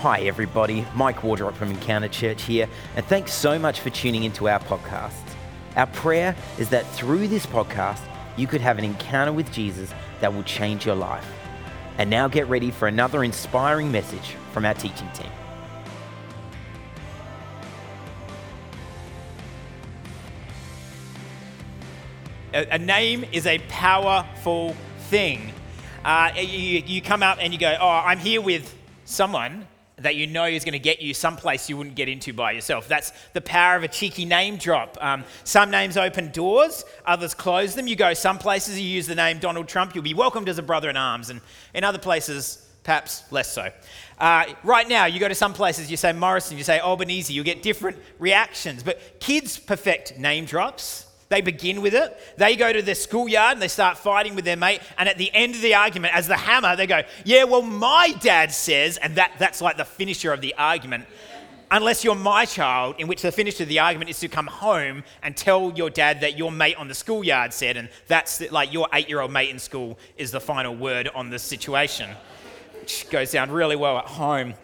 Hi, 0.00 0.20
everybody. 0.20 0.86
Mike 0.94 1.22
Wardrop 1.22 1.54
from 1.54 1.68
Encounter 1.68 2.08
Church 2.08 2.44
here, 2.44 2.70
and 2.96 3.04
thanks 3.04 3.34
so 3.34 3.58
much 3.58 3.80
for 3.80 3.90
tuning 3.90 4.24
into 4.24 4.48
our 4.48 4.58
podcast. 4.58 5.12
Our 5.76 5.88
prayer 5.88 6.34
is 6.58 6.70
that 6.70 6.86
through 6.92 7.28
this 7.28 7.44
podcast, 7.44 8.00
you 8.34 8.46
could 8.46 8.62
have 8.62 8.78
an 8.78 8.84
encounter 8.84 9.30
with 9.30 9.52
Jesus 9.52 9.92
that 10.22 10.32
will 10.32 10.42
change 10.44 10.86
your 10.86 10.94
life. 10.94 11.30
And 11.98 12.08
now 12.08 12.28
get 12.28 12.48
ready 12.48 12.70
for 12.70 12.88
another 12.88 13.22
inspiring 13.22 13.92
message 13.92 14.36
from 14.52 14.64
our 14.64 14.72
teaching 14.72 15.06
team. 15.12 15.30
A, 22.54 22.78
name 22.78 23.26
is 23.32 23.46
a 23.46 23.58
powerful 23.68 24.74
thing. 25.10 25.52
Uh, 26.06 26.30
you, 26.36 26.82
you 26.86 27.02
come 27.02 27.22
up 27.22 27.36
and 27.38 27.52
you 27.52 27.58
go, 27.58 27.76
Oh, 27.78 27.86
I'm 27.86 28.18
here 28.18 28.40
with 28.40 28.74
someone 29.04 29.66
that 30.02 30.16
you 30.16 30.26
know 30.26 30.44
is 30.44 30.64
going 30.64 30.72
to 30.72 30.78
get 30.78 31.00
you 31.00 31.14
someplace 31.14 31.68
you 31.68 31.76
wouldn't 31.76 31.96
get 31.96 32.08
into 32.08 32.32
by 32.32 32.52
yourself. 32.52 32.88
That's 32.88 33.12
the 33.32 33.40
power 33.40 33.76
of 33.76 33.82
a 33.82 33.88
cheeky 33.88 34.24
name 34.24 34.56
drop. 34.56 34.96
Um, 35.00 35.24
some 35.44 35.70
names 35.70 35.96
open 35.96 36.30
doors, 36.30 36.84
others 37.06 37.34
close 37.34 37.74
them. 37.74 37.86
You 37.86 37.96
go 37.96 38.14
some 38.14 38.38
places, 38.38 38.80
you 38.80 38.86
use 38.86 39.06
the 39.06 39.14
name 39.14 39.38
Donald 39.38 39.68
Trump, 39.68 39.94
you'll 39.94 40.04
be 40.04 40.14
welcomed 40.14 40.48
as 40.48 40.58
a 40.58 40.62
brother 40.62 40.90
in 40.90 40.96
arms, 40.96 41.30
and 41.30 41.40
in 41.74 41.84
other 41.84 41.98
places, 41.98 42.66
perhaps 42.82 43.30
less 43.30 43.52
so. 43.52 43.70
Uh, 44.18 44.44
right 44.64 44.88
now, 44.88 45.06
you 45.06 45.20
go 45.20 45.28
to 45.28 45.34
some 45.34 45.52
places, 45.52 45.90
you 45.90 45.96
say 45.96 46.12
Morrison, 46.12 46.58
you 46.58 46.64
say 46.64 46.80
Albanese, 46.80 47.32
you 47.32 47.42
get 47.42 47.62
different 47.62 47.98
reactions. 48.18 48.82
But 48.82 49.20
kids 49.20 49.58
perfect 49.58 50.18
name 50.18 50.44
drops. 50.44 51.06
They 51.30 51.40
begin 51.40 51.80
with 51.80 51.94
it. 51.94 52.18
They 52.36 52.56
go 52.56 52.72
to 52.72 52.82
their 52.82 52.96
schoolyard 52.96 53.52
and 53.52 53.62
they 53.62 53.68
start 53.68 53.96
fighting 53.96 54.34
with 54.34 54.44
their 54.44 54.56
mate. 54.56 54.80
And 54.98 55.08
at 55.08 55.16
the 55.16 55.30
end 55.32 55.54
of 55.54 55.62
the 55.62 55.74
argument, 55.74 56.12
as 56.14 56.26
the 56.26 56.36
hammer, 56.36 56.74
they 56.74 56.88
go, 56.88 57.02
Yeah, 57.24 57.44
well, 57.44 57.62
my 57.62 58.12
dad 58.20 58.50
says, 58.50 58.96
and 58.96 59.14
that, 59.14 59.34
that's 59.38 59.62
like 59.62 59.76
the 59.76 59.84
finisher 59.84 60.32
of 60.32 60.40
the 60.40 60.54
argument. 60.58 61.06
Unless 61.70 62.02
you're 62.02 62.16
my 62.16 62.46
child, 62.46 62.96
in 62.98 63.06
which 63.06 63.22
the 63.22 63.30
finisher 63.30 63.62
of 63.62 63.68
the 63.68 63.78
argument 63.78 64.10
is 64.10 64.18
to 64.18 64.28
come 64.28 64.48
home 64.48 65.04
and 65.22 65.36
tell 65.36 65.72
your 65.76 65.88
dad 65.88 66.20
that 66.22 66.36
your 66.36 66.50
mate 66.50 66.74
on 66.74 66.88
the 66.88 66.94
schoolyard 66.94 67.52
said, 67.52 67.76
and 67.76 67.88
that's 68.08 68.40
like 68.50 68.72
your 68.72 68.88
eight 68.92 69.08
year 69.08 69.20
old 69.20 69.30
mate 69.30 69.50
in 69.50 69.60
school 69.60 69.96
is 70.16 70.32
the 70.32 70.40
final 70.40 70.74
word 70.74 71.08
on 71.14 71.30
the 71.30 71.38
situation, 71.38 72.10
which 72.80 73.08
goes 73.08 73.30
down 73.30 73.52
really 73.52 73.76
well 73.76 73.98
at 73.98 74.06
home. 74.06 74.54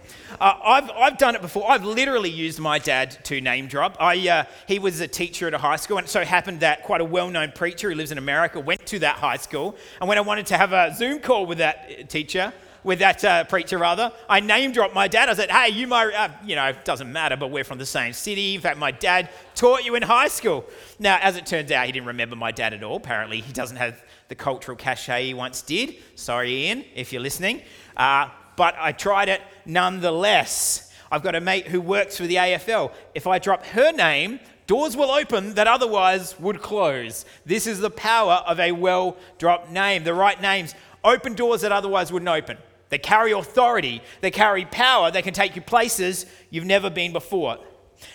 Uh, 0.41 0.55
I've, 0.63 0.91
I've 0.91 1.19
done 1.19 1.35
it 1.35 1.43
before. 1.43 1.71
I've 1.71 1.85
literally 1.85 2.31
used 2.31 2.59
my 2.59 2.79
dad 2.79 3.17
to 3.25 3.41
name 3.41 3.67
drop. 3.67 3.97
I, 4.01 4.29
uh, 4.29 4.45
he 4.67 4.79
was 4.79 5.01
a 5.01 5.09
teacher 5.09 5.47
at 5.47 5.55
a 5.55 5.59
high 5.59 5.77
school, 5.77 5.99
and 5.99 6.07
it 6.07 6.11
so 6.11 6.25
happened 6.25 6.61
that 6.61 6.83
quite 6.83 7.01
a 7.01 7.05
well 7.05 7.31
known 7.31 7.53
preacher 7.53 7.91
who 7.91 7.97
lives 7.97 8.13
in 8.13 8.19
America 8.19 8.61
went 8.61 8.85
to 8.87 8.99
that 9.01 9.17
high 9.17 9.37
school. 9.37 9.77
And 10.01 10.09
when 10.09 10.19
I 10.19 10.21
wanted 10.21 10.47
to 10.47 10.57
have 10.57 10.73
a 10.73 10.95
Zoom 10.95 11.21
call 11.21 11.47
with 11.47 11.59
that 11.59 12.09
teacher, 12.11 12.53
with 12.85 13.01
that 13.01 13.25
uh, 13.25 13.45
preacher 13.45 13.79
rather, 13.79 14.13
I 14.29 14.41
name 14.41 14.73
dropped 14.73 14.95
my 14.95 15.09
dad. 15.09 15.29
I 15.29 15.35
said, 15.35 15.51
"Hey, 15.51 15.71
you 15.71 15.87
my, 15.87 16.07
uh, 16.07 16.29
you 16.45 16.55
know, 16.55 16.67
it 16.67 16.85
doesn't 16.85 17.11
matter, 17.11 17.37
but 17.37 17.51
we're 17.51 17.65
from 17.65 17.79
the 17.79 17.87
same 17.87 18.13
city. 18.13 18.55
In 18.55 18.61
fact, 18.61 18.79
my 18.79 18.93
dad 18.93 19.29
taught 19.55 19.85
you 19.85 19.97
in 19.97 20.03
high 20.03 20.29
school." 20.29 20.65
Now, 20.99 21.19
as 21.21 21.37
it 21.37 21.47
turns 21.47 21.73
out, 21.73 21.87
he 21.87 21.93
didn't 21.93 22.07
remember 22.07 22.37
my 22.37 22.53
dad 22.53 22.75
at 22.75 22.85
all. 22.85 22.97
Apparently, 22.97 23.41
he 23.41 23.53
doesn't 23.53 23.77
have 23.77 24.03
the 24.29 24.35
cultural 24.35 24.77
cachet 24.77 25.27
he 25.27 25.35
once 25.35 25.63
did. 25.63 25.97
Sorry, 26.15 26.67
Ian, 26.67 26.85
if 26.95 27.13
you're 27.13 27.23
listening. 27.23 27.63
Uh, 27.97 28.29
but 28.57 28.75
I 28.79 28.93
tried 28.93 29.29
it 29.29 29.43
nonetheless. 29.65 30.93
I've 31.11 31.23
got 31.23 31.35
a 31.35 31.41
mate 31.41 31.69
who 31.69 31.81
works 31.81 32.17
for 32.17 32.27
the 32.27 32.37
AFL. 32.37 32.93
If 33.15 33.27
I 33.27 33.39
drop 33.39 33.65
her 33.67 33.93
name, 33.93 34.41
doors 34.67 34.97
will 34.97 35.11
open 35.11 35.55
that 35.55 35.67
otherwise 35.67 36.39
would 36.41 36.61
close. 36.61 37.25
This 37.45 37.67
is 37.67 37.79
the 37.79 37.91
power 37.91 38.43
of 38.47 38.59
a 38.59 38.73
well 38.73 39.17
dropped 39.39 39.71
name. 39.71 40.05
The 40.05 40.15
right 40.15 40.41
names 40.41 40.75
open 41.05 41.35
doors 41.35 41.61
that 41.61 41.73
otherwise 41.73 42.13
wouldn't 42.13 42.29
open. 42.29 42.59
They 42.89 42.99
carry 42.99 43.33
authority, 43.33 44.01
they 44.21 44.31
carry 44.31 44.65
power, 44.65 45.11
they 45.11 45.23
can 45.23 45.35
take 45.35 45.57
you 45.57 45.63
places 45.63 46.27
you've 46.51 46.65
never 46.65 46.89
been 46.89 47.13
before. 47.13 47.59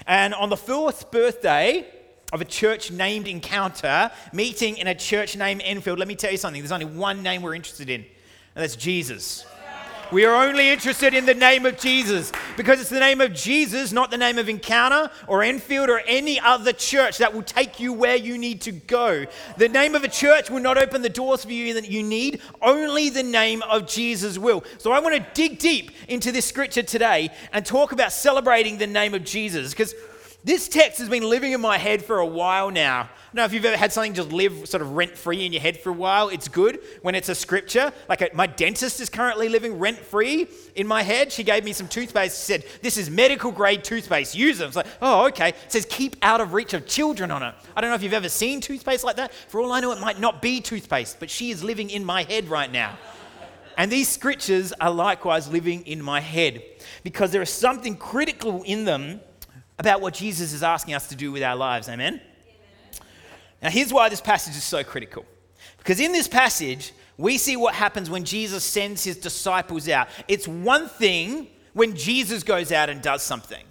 And 0.08 0.34
on 0.34 0.50
the 0.50 0.58
fourth 0.58 1.12
birthday 1.12 1.86
of 2.32 2.40
a 2.40 2.46
church 2.46 2.92
named 2.92 3.28
Encounter, 3.28 4.12
meeting 4.32 4.78
in 4.78 4.88
a 4.88 4.96
church 4.96 5.36
named 5.36 5.62
Enfield, 5.66 6.00
let 6.00 6.08
me 6.08 6.16
tell 6.16 6.32
you 6.32 6.38
something. 6.38 6.62
There's 6.62 6.72
only 6.72 6.86
one 6.86 7.22
name 7.22 7.42
we're 7.42 7.56
interested 7.56 7.90
in, 7.90 8.02
and 8.02 8.64
that's 8.64 8.78
Jesus. 8.78 9.46
We 10.12 10.26
are 10.26 10.46
only 10.46 10.68
interested 10.68 11.14
in 11.14 11.26
the 11.26 11.34
name 11.34 11.66
of 11.66 11.78
Jesus 11.78 12.34
because 12.58 12.82
it's 12.82 12.90
the 12.90 13.00
name 13.00 13.22
of 13.22 13.34
Jesus, 13.34 13.94
not 13.94 14.12
the 14.12 14.18
name 14.18 14.38
of 14.38 14.50
Encounter 14.50 15.10
or 15.26 15.42
Enfield 15.42 15.90
or 15.90 16.00
any 16.00 16.38
other 16.38 16.74
church 16.74 17.20
that 17.20 17.34
will 17.34 17.44
take 17.44 17.80
you 17.80 17.94
where 17.94 18.18
you 18.18 18.38
need 18.38 18.60
to 18.64 18.74
go. 18.74 19.26
The 19.56 19.70
name 19.70 19.96
of 19.96 20.04
a 20.04 20.10
church 20.10 20.50
will 20.50 20.60
not 20.60 20.78
open 20.78 21.02
the 21.02 21.08
doors 21.08 21.46
for 21.46 21.54
you 21.54 21.74
that 21.76 21.90
you 21.90 22.04
need, 22.04 22.42
only 22.62 23.10
the 23.10 23.24
name 23.24 23.62
of 23.62 23.88
Jesus 23.88 24.38
will. 24.38 24.66
So 24.80 24.92
I 24.92 25.00
want 25.00 25.16
to 25.16 25.26
dig 25.34 25.60
deep 25.60 25.92
into 26.10 26.34
this 26.34 26.46
scripture 26.46 26.84
today 26.84 27.30
and 27.54 27.66
talk 27.66 27.94
about 27.94 28.12
celebrating 28.12 28.78
the 28.78 28.88
name 28.88 29.14
of 29.14 29.24
Jesus 29.24 29.72
because 29.72 29.96
this 30.44 30.68
text 30.68 30.98
has 30.98 31.08
been 31.08 31.30
living 31.30 31.52
in 31.52 31.62
my 31.62 31.78
head 31.78 32.04
for 32.04 32.18
a 32.18 32.26
while 32.26 32.72
now. 32.72 33.02
I 33.02 33.06
don't 33.06 33.36
know 33.36 33.46
if 33.46 33.54
you've 33.54 33.64
ever 33.64 33.78
had 33.78 33.94
something 33.94 34.16
just 34.16 34.32
live 34.32 34.68
sort 34.68 34.82
of 34.82 34.94
rent 34.94 35.16
free 35.16 35.46
in 35.46 35.54
your 35.54 35.62
head 35.62 35.80
for 35.80 35.90
a 35.90 35.94
while. 35.94 36.30
It's 36.30 36.48
good 36.48 36.80
when 37.04 37.14
it's 37.14 37.30
a 37.30 37.36
scripture. 37.36 37.94
Like 38.10 38.22
a, 38.22 38.30
my 38.34 38.48
dentist 38.48 39.00
is 39.00 39.08
currently 39.08 39.50
living 39.50 39.78
rent 39.78 40.00
free 40.00 40.48
in 40.76 40.88
my 40.88 41.04
head. 41.04 41.32
She 41.32 41.44
gave 41.44 41.64
me 41.64 41.74
some 41.74 41.88
toothpaste. 41.88 42.40
She 42.40 42.54
said, 42.54 42.66
This 42.82 42.98
is 42.98 43.10
medical 43.10 43.52
grade 43.52 43.84
toothpaste. 43.84 44.36
Use 44.36 44.60
it. 44.62 44.66
It's 44.66 44.76
like, 44.76 44.88
Oh, 45.00 45.28
okay. 45.28 45.50
It 45.50 45.56
says, 45.68 45.86
Keep 45.86 46.16
out 46.24 46.42
of 46.42 46.54
reach 46.54 46.74
of 46.74 46.88
children 46.88 47.30
on 47.30 47.44
it. 47.44 47.54
I 47.76 47.82
don't 47.82 47.92
know 47.92 47.96
if 47.96 48.02
you've 48.02 48.12
ever 48.12 48.30
seen 48.30 48.62
toothpaste 48.62 49.04
like 49.04 49.18
that. 49.18 49.32
For 49.48 49.62
all 49.62 49.72
I 49.72 49.80
know, 49.80 49.92
it 49.92 50.00
might 50.02 50.20
not 50.20 50.42
be 50.42 50.60
toothpaste, 50.60 51.20
but 51.20 51.30
she 51.30 51.52
is 51.52 51.64
living 51.64 51.92
in 51.92 52.04
my 52.04 52.24
head 52.24 52.50
right 52.50 52.72
now. 52.72 52.98
And 53.78 53.92
these 53.92 54.10
scriptures 54.10 54.74
are 54.82 54.92
likewise 54.92 55.48
living 55.48 55.86
in 55.86 56.02
my 56.02 56.20
head 56.20 56.64
because 57.04 57.32
there 57.32 57.42
is 57.44 57.52
something 57.52 57.96
critical 57.96 58.64
in 58.64 58.86
them 58.86 59.22
about 59.82 60.00
what 60.00 60.14
Jesus 60.14 60.54
is 60.54 60.62
asking 60.62 60.94
us 60.94 61.08
to 61.08 61.16
do 61.16 61.32
with 61.32 61.42
our 61.42 61.56
lives. 61.56 61.90
Amen? 61.90 62.22
Amen? 62.22 63.08
Now, 63.64 63.70
here's 63.72 63.92
why 63.92 64.10
this 64.10 64.22
passage 64.22 64.56
is 64.56 64.64
so 64.64 64.84
critical. 64.84 65.26
Because 65.80 66.00
in 66.00 66.12
this 66.12 66.28
passage, 66.28 66.94
we 67.18 67.40
see 67.40 67.58
what 67.58 67.74
happens 67.74 68.08
when 68.08 68.24
Jesus 68.24 68.64
sends 68.64 69.04
his 69.04 69.18
disciples 69.18 69.90
out. 69.90 70.08
It's 70.28 70.48
one 70.48 70.88
thing 70.88 71.48
when 71.74 71.96
Jesus 71.96 72.44
goes 72.44 72.72
out 72.72 72.92
and 72.92 73.02
does 73.02 73.24
something. 73.24 73.66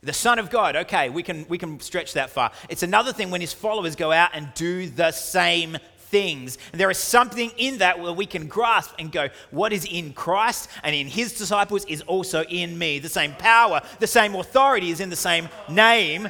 The 0.00 0.12
Son 0.12 0.38
of 0.38 0.48
God, 0.48 0.76
okay, 0.76 1.08
we 1.08 1.24
can, 1.24 1.44
we 1.48 1.58
can 1.58 1.80
stretch 1.80 2.12
that 2.12 2.30
far. 2.30 2.52
It's 2.68 2.84
another 2.84 3.12
thing 3.12 3.32
when 3.32 3.40
his 3.40 3.52
followers 3.52 3.96
go 3.96 4.12
out 4.12 4.30
and 4.34 4.54
do 4.54 4.88
the 4.88 5.10
same 5.10 5.76
things. 6.10 6.58
And 6.72 6.80
there 6.80 6.90
is 6.90 6.98
something 6.98 7.50
in 7.56 7.78
that 7.78 8.00
where 8.00 8.12
we 8.12 8.26
can 8.26 8.48
grasp 8.48 8.94
and 8.98 9.12
go, 9.12 9.28
what 9.50 9.72
is 9.72 9.84
in 9.84 10.12
Christ 10.12 10.68
and 10.82 10.94
in 10.94 11.06
his 11.06 11.34
disciples 11.34 11.84
is 11.84 12.02
also 12.02 12.42
in 12.44 12.78
me. 12.78 12.98
The 12.98 13.08
same 13.08 13.32
power, 13.34 13.82
the 14.00 14.06
same 14.06 14.34
authority 14.34 14.90
is 14.90 15.00
in 15.00 15.10
the 15.10 15.16
same 15.16 15.48
name, 15.68 16.28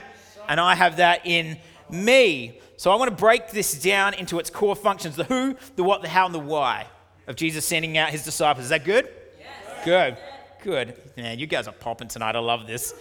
and 0.48 0.60
I 0.60 0.74
have 0.74 0.96
that 0.96 1.22
in 1.24 1.58
me. 1.90 2.60
So 2.76 2.90
I 2.90 2.96
want 2.96 3.10
to 3.10 3.16
break 3.16 3.50
this 3.50 3.80
down 3.80 4.14
into 4.14 4.38
its 4.38 4.50
core 4.50 4.76
functions 4.76 5.16
the 5.16 5.24
who, 5.24 5.56
the 5.76 5.84
what, 5.84 6.02
the 6.02 6.08
how, 6.08 6.26
and 6.26 6.34
the 6.34 6.38
why 6.38 6.86
of 7.26 7.36
Jesus 7.36 7.64
sending 7.64 7.98
out 7.98 8.10
his 8.10 8.24
disciples. 8.24 8.64
Is 8.64 8.70
that 8.70 8.84
good? 8.84 9.08
Yes. 9.38 9.84
Good. 9.84 10.16
Good. 10.62 11.00
Man, 11.16 11.38
you 11.38 11.46
guys 11.46 11.68
are 11.68 11.72
popping 11.72 12.08
tonight. 12.08 12.36
I 12.36 12.40
love 12.40 12.66
this. 12.66 12.94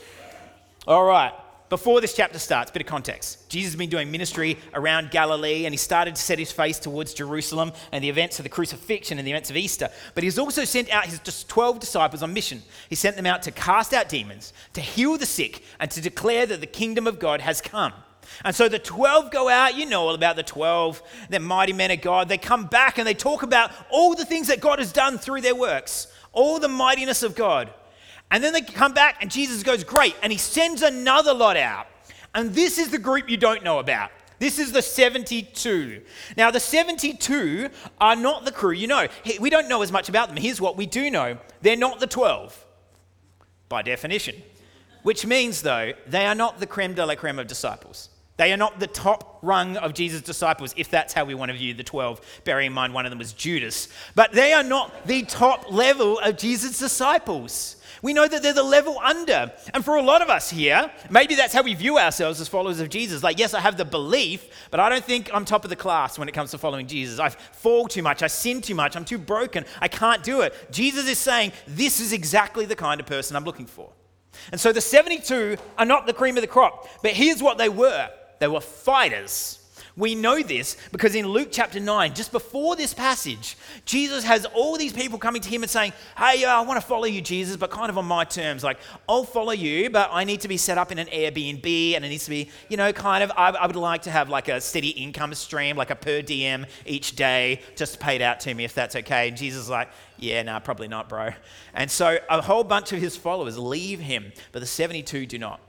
All 0.88 1.04
right 1.04 1.34
before 1.70 2.00
this 2.00 2.14
chapter 2.14 2.40
starts, 2.40 2.72
bit 2.72 2.82
of 2.82 2.88
context. 2.88 3.50
Jesus 3.50 3.74
has 3.74 3.78
been 3.78 3.90
doing 3.90 4.10
ministry 4.10 4.58
around 4.74 5.12
Galilee 5.12 5.66
and 5.66 5.74
he 5.74 5.78
started 5.78 6.16
to 6.16 6.22
set 6.22 6.40
his 6.40 6.52
face 6.52 6.80
towards 6.80 7.14
Jerusalem 7.14 7.74
and 7.92 8.04
the 8.04 8.10
events 8.10 8.40
of 8.40 8.44
the 8.44 8.50
crucifixion 8.50 9.18
and 9.18 9.28
the 9.28 9.32
events 9.32 9.50
of 9.50 9.58
Easter. 9.58 9.90
But 10.16 10.24
he's 10.24 10.40
also 10.40 10.64
sent 10.64 10.90
out 10.92 11.06
his 11.06 11.44
12 11.44 11.80
disciples 11.80 12.24
on 12.24 12.34
mission. 12.34 12.62
He 12.90 12.96
sent 12.96 13.18
them 13.18 13.26
out 13.26 13.44
to 13.44 13.52
cast 13.52 13.94
out 13.94 14.08
demons, 14.08 14.54
to 14.74 14.82
heal 14.82 15.18
the 15.18 15.26
sick, 15.26 15.64
and 15.80 15.92
to 15.92 16.02
declare 16.02 16.46
that 16.46 16.62
the 16.62 16.68
kingdom 16.68 17.06
of 17.06 17.20
God 17.20 17.42
has 17.42 17.60
come. 17.60 17.94
And 18.44 18.56
so 18.56 18.70
the 18.70 18.80
12 18.80 19.32
go 19.32 19.50
out, 19.50 19.76
you 19.76 19.86
know 19.86 20.02
all 20.02 20.16
about 20.16 20.36
the 20.36 20.44
12, 20.44 21.02
they're 21.30 21.40
mighty 21.40 21.74
men 21.74 21.92
of 21.92 22.02
God. 22.02 22.30
They 22.30 22.38
come 22.38 22.66
back 22.66 22.98
and 22.98 23.08
they 23.08 23.14
talk 23.14 23.44
about 23.44 23.72
all 23.90 24.16
the 24.16 24.26
things 24.26 24.48
that 24.48 24.62
God 24.62 24.80
has 24.80 24.92
done 24.92 25.18
through 25.18 25.42
their 25.42 25.56
works, 25.56 26.08
all 26.32 26.60
the 26.60 26.68
mightiness 26.68 27.24
of 27.24 27.36
God. 27.36 27.70
And 28.32 28.44
then 28.44 28.54
they 28.54 28.62
come 28.62 28.94
back, 28.94 29.18
and 29.22 29.32
Jesus 29.32 29.64
goes, 29.64 29.84
Great. 29.84 30.16
And 30.22 30.32
he 30.32 30.38
sends 30.38 30.82
another 30.82 31.34
lot 31.34 31.58
out. 31.58 31.88
And 32.36 32.54
this 32.54 32.78
is 32.78 32.90
the 32.90 32.98
group 32.98 33.30
you 33.30 33.38
don't 33.38 33.64
know 33.64 33.80
about. 33.80 34.12
This 34.40 34.60
is 34.60 34.72
the 34.72 34.82
72. 34.82 36.02
Now, 36.36 36.52
the 36.52 36.60
72 36.60 37.70
are 38.00 38.16
not 38.16 38.46
the 38.46 38.52
crew 38.52 38.72
you 38.72 38.88
know. 38.88 39.08
We 39.40 39.50
don't 39.50 39.68
know 39.68 39.82
as 39.82 39.92
much 39.92 40.10
about 40.10 40.28
them. 40.28 40.38
Here's 40.38 40.62
what 40.62 40.78
we 40.78 40.86
do 40.86 41.10
know 41.10 41.38
they're 41.62 41.76
not 41.76 42.00
the 42.00 42.08
12, 42.08 42.66
by 43.70 43.82
definition. 43.82 44.36
Which 45.04 45.26
means, 45.26 45.62
though, 45.62 45.94
they 46.06 46.26
are 46.26 46.36
not 46.36 46.60
the 46.60 46.68
creme 46.68 46.94
de 46.94 47.06
la 47.06 47.16
creme 47.16 47.40
of 47.40 47.48
disciples. 47.48 48.10
They 48.36 48.54
are 48.54 48.58
not 48.58 48.80
the 48.80 48.88
top 48.88 49.40
rung 49.42 49.78
of 49.78 49.96
Jesus' 49.96 50.22
disciples, 50.22 50.74
if 50.78 50.92
that's 50.92 51.14
how 51.14 51.26
we 51.26 51.34
want 51.34 51.50
to 51.50 51.58
view 51.58 51.74
the 51.74 51.84
12, 51.84 52.22
bearing 52.44 52.68
in 52.68 52.74
mind 52.74 52.94
one 52.94 53.06
of 53.06 53.10
them 53.10 53.18
was 53.18 53.34
Judas. 53.34 53.90
But 54.14 54.32
they 54.32 54.54
are 54.54 54.64
not 54.64 55.08
the 55.08 55.24
top 55.24 55.72
level 55.72 56.20
of 56.20 56.38
Jesus' 56.38 56.78
disciples. 56.78 57.77
We 58.02 58.14
know 58.14 58.28
that 58.28 58.44
they're 58.44 58.54
the 58.54 58.64
level 58.64 59.00
under. 59.00 59.52
And 59.74 59.84
for 59.84 59.96
a 59.96 60.02
lot 60.02 60.22
of 60.22 60.30
us 60.30 60.50
here, 60.50 60.92
maybe 61.10 61.36
that's 61.36 61.54
how 61.54 61.64
we 61.64 61.74
view 61.74 61.98
ourselves 61.98 62.40
as 62.42 62.48
followers 62.48 62.80
of 62.80 62.90
Jesus. 62.90 63.24
Like, 63.24 63.40
yes, 63.40 63.54
I 63.54 63.60
have 63.60 63.78
the 63.78 63.86
belief, 63.86 64.46
but 64.72 64.80
I 64.80 64.90
don't 64.90 65.04
think 65.04 65.30
I'm 65.34 65.46
top 65.46 65.64
of 65.64 65.70
the 65.70 65.76
class 65.76 66.20
when 66.20 66.28
it 66.28 66.34
comes 66.34 66.52
to 66.52 66.58
following 66.58 66.88
Jesus. 66.88 67.20
I 67.20 67.30
fall 67.30 67.88
too 67.88 68.02
much. 68.02 68.24
I 68.24 68.28
sin 68.28 68.62
too 68.62 68.76
much. 68.76 68.96
I'm 68.96 69.06
too 69.06 69.18
broken. 69.18 69.66
I 69.82 69.88
can't 69.88 70.24
do 70.24 70.42
it. 70.42 70.54
Jesus 70.72 71.08
is 71.08 71.18
saying, 71.18 71.54
this 71.68 72.00
is 72.00 72.14
exactly 72.14 72.66
the 72.66 72.76
kind 72.76 73.00
of 73.00 73.06
person 73.06 73.36
I'm 73.36 73.46
looking 73.46 73.66
for. 73.66 73.92
And 74.52 74.62
so 74.62 74.72
the 74.72 74.82
72 74.82 75.58
are 75.78 75.86
not 75.86 76.06
the 76.06 76.14
cream 76.14 76.38
of 76.38 76.42
the 76.42 76.48
crop, 76.48 76.88
but 77.02 77.12
here's 77.12 77.42
what 77.42 77.58
they 77.58 77.70
were 77.70 78.10
they 78.40 78.48
were 78.48 78.62
fighters. 78.62 79.60
We 79.98 80.14
know 80.14 80.44
this 80.44 80.78
because 80.92 81.16
in 81.16 81.28
Luke 81.28 81.50
chapter 81.52 81.80
9, 81.80 82.14
just 82.14 82.32
before 82.32 82.76
this 82.76 82.94
passage, 82.94 83.58
Jesus 83.84 84.24
has 84.26 84.46
all 84.46 84.78
these 84.78 84.94
people 84.94 85.18
coming 85.18 85.42
to 85.42 85.50
him 85.50 85.64
and 85.64 85.70
saying, 85.72 85.92
Hey, 86.16 86.46
uh, 86.46 86.56
I 86.56 86.62
want 86.62 86.80
to 86.80 86.86
follow 86.86 87.06
you, 87.06 87.20
Jesus, 87.20 87.58
but 87.58 87.72
kind 87.72 87.90
of 87.90 87.98
on 87.98 88.06
my 88.06 88.24
terms. 88.24 88.64
Like, 88.64 88.78
I'll 89.10 89.24
follow 89.24 89.54
you, 89.54 89.90
but 89.90 90.12
I 90.14 90.24
need 90.24 90.42
to 90.42 90.48
be 90.48 90.56
set 90.56 90.78
up 90.78 90.92
in 90.92 91.00
an 91.00 91.08
Airbnb 91.08 91.96
and 91.96 92.06
it 92.06 92.10
needs 92.10 92.26
to 92.26 92.30
be, 92.30 92.52
you 92.70 92.78
know, 92.78 92.94
kind 92.94 93.24
of, 93.24 93.32
I, 93.36 93.50
I 93.50 93.66
would 93.66 93.76
like 93.76 94.04
to 94.04 94.12
have 94.12 94.30
like 94.30 94.50
a 94.50 94.62
steady 94.62 94.90
income 94.90 95.34
stream, 95.34 95.76
like 95.76 95.90
a 95.90 95.96
per 95.96 96.22
diem 96.22 96.68
each 96.86 97.16
day, 97.16 97.62
just 97.76 98.00
paid 98.00 98.22
out 98.22 98.40
to 98.42 98.54
me 98.54 98.66
if 98.66 98.76
that's 98.76 98.96
okay. 98.96 99.30
And 99.30 99.36
Jesus 99.36 99.64
is 99.64 99.70
like, 99.70 99.90
Yeah, 100.20 100.44
no, 100.44 100.54
nah, 100.54 100.60
probably 100.60 100.88
not, 100.88 101.10
bro. 101.10 101.32
And 101.74 101.90
so 101.90 102.20
a 102.30 102.40
whole 102.44 102.64
bunch 102.64 102.94
of 102.94 103.00
his 103.00 103.18
followers 103.18 103.58
leave 103.58 104.00
him, 104.00 104.32
but 104.52 104.60
the 104.60 104.68
72 104.68 105.26
do 105.26 105.40
not. 105.40 105.60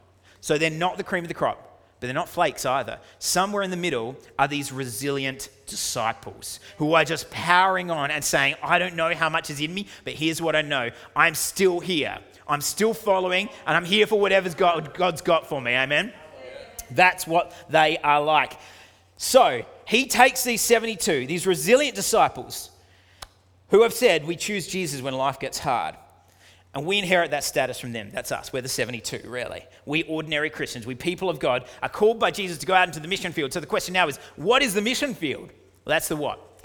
So 0.43 0.59
they're 0.59 0.69
not 0.69 0.99
the 0.99 1.05
cream 1.05 1.25
of 1.25 1.29
the 1.29 1.35
crop 1.35 1.68
but 2.01 2.07
they're 2.07 2.15
not 2.15 2.29
flakes 2.29 2.65
either. 2.65 2.99
Somewhere 3.19 3.63
in 3.63 3.71
the 3.71 3.77
middle 3.77 4.17
are 4.39 4.49
these 4.49 4.73
resilient 4.73 5.49
disciples 5.67 6.61
who 6.79 6.95
are 6.95 7.05
just 7.05 7.31
powering 7.31 7.91
on 7.91 8.11
and 8.11 8.25
saying, 8.25 8.55
I 8.63 8.79
don't 8.79 8.95
know 8.95 9.15
how 9.15 9.29
much 9.29 9.51
is 9.51 9.61
in 9.61 9.75
me, 9.75 9.87
but 10.05 10.15
here's 10.15 10.41
what 10.41 10.55
I 10.55 10.63
know 10.63 10.91
I'm 11.17 11.35
still 11.35 11.81
here. 11.81 12.19
I'm 12.47 12.61
still 12.63 12.95
following, 12.95 13.51
and 13.67 13.77
I'm 13.77 13.85
here 13.85 14.07
for 14.07 14.19
whatever 14.19 14.49
God, 14.49 14.95
God's 14.95 15.21
got 15.21 15.47
for 15.47 15.61
me. 15.61 15.75
Amen? 15.75 16.13
That's 16.91 17.27
what 17.27 17.53
they 17.69 17.99
are 17.99 18.23
like. 18.23 18.57
So 19.19 19.65
he 19.87 20.07
takes 20.07 20.45
these 20.45 20.63
72, 20.63 21.27
these 21.27 21.47
resilient 21.47 21.95
disciples, 21.95 22.71
who 23.69 23.83
have 23.83 23.93
said, 23.93 24.27
We 24.27 24.37
choose 24.37 24.67
Jesus 24.67 25.03
when 25.03 25.15
life 25.15 25.39
gets 25.39 25.59
hard. 25.59 25.95
And 26.79 26.87
we 26.87 26.97
inherit 26.97 27.33
that 27.33 27.43
status 27.43 27.81
from 27.81 27.91
them. 27.91 28.11
That's 28.13 28.31
us. 28.31 28.53
We're 28.53 28.63
the 28.63 28.69
72, 28.69 29.23
really. 29.25 29.65
We 29.85 30.05
ordinary 30.05 30.49
Christians, 30.49 30.87
we 30.87 30.95
people 30.95 31.29
of 31.29 31.41
God, 31.41 31.65
are 31.83 31.89
called 31.89 32.21
by 32.21 32.31
Jesus 32.31 32.57
to 32.59 32.67
go 32.67 32.73
out 32.73 32.87
into 32.87 33.01
the 33.01 33.09
mission 33.09 33.33
field. 33.33 33.53
So 33.53 33.59
the 33.59 33.67
question 33.67 33.95
now 33.95 34.07
is 34.07 34.19
what 34.37 34.63
is 34.63 34.75
the 34.75 34.81
mission 34.81 35.13
field? 35.13 35.49
Well, 35.49 35.95
that's 35.95 36.07
the 36.07 36.15
what. 36.15 36.63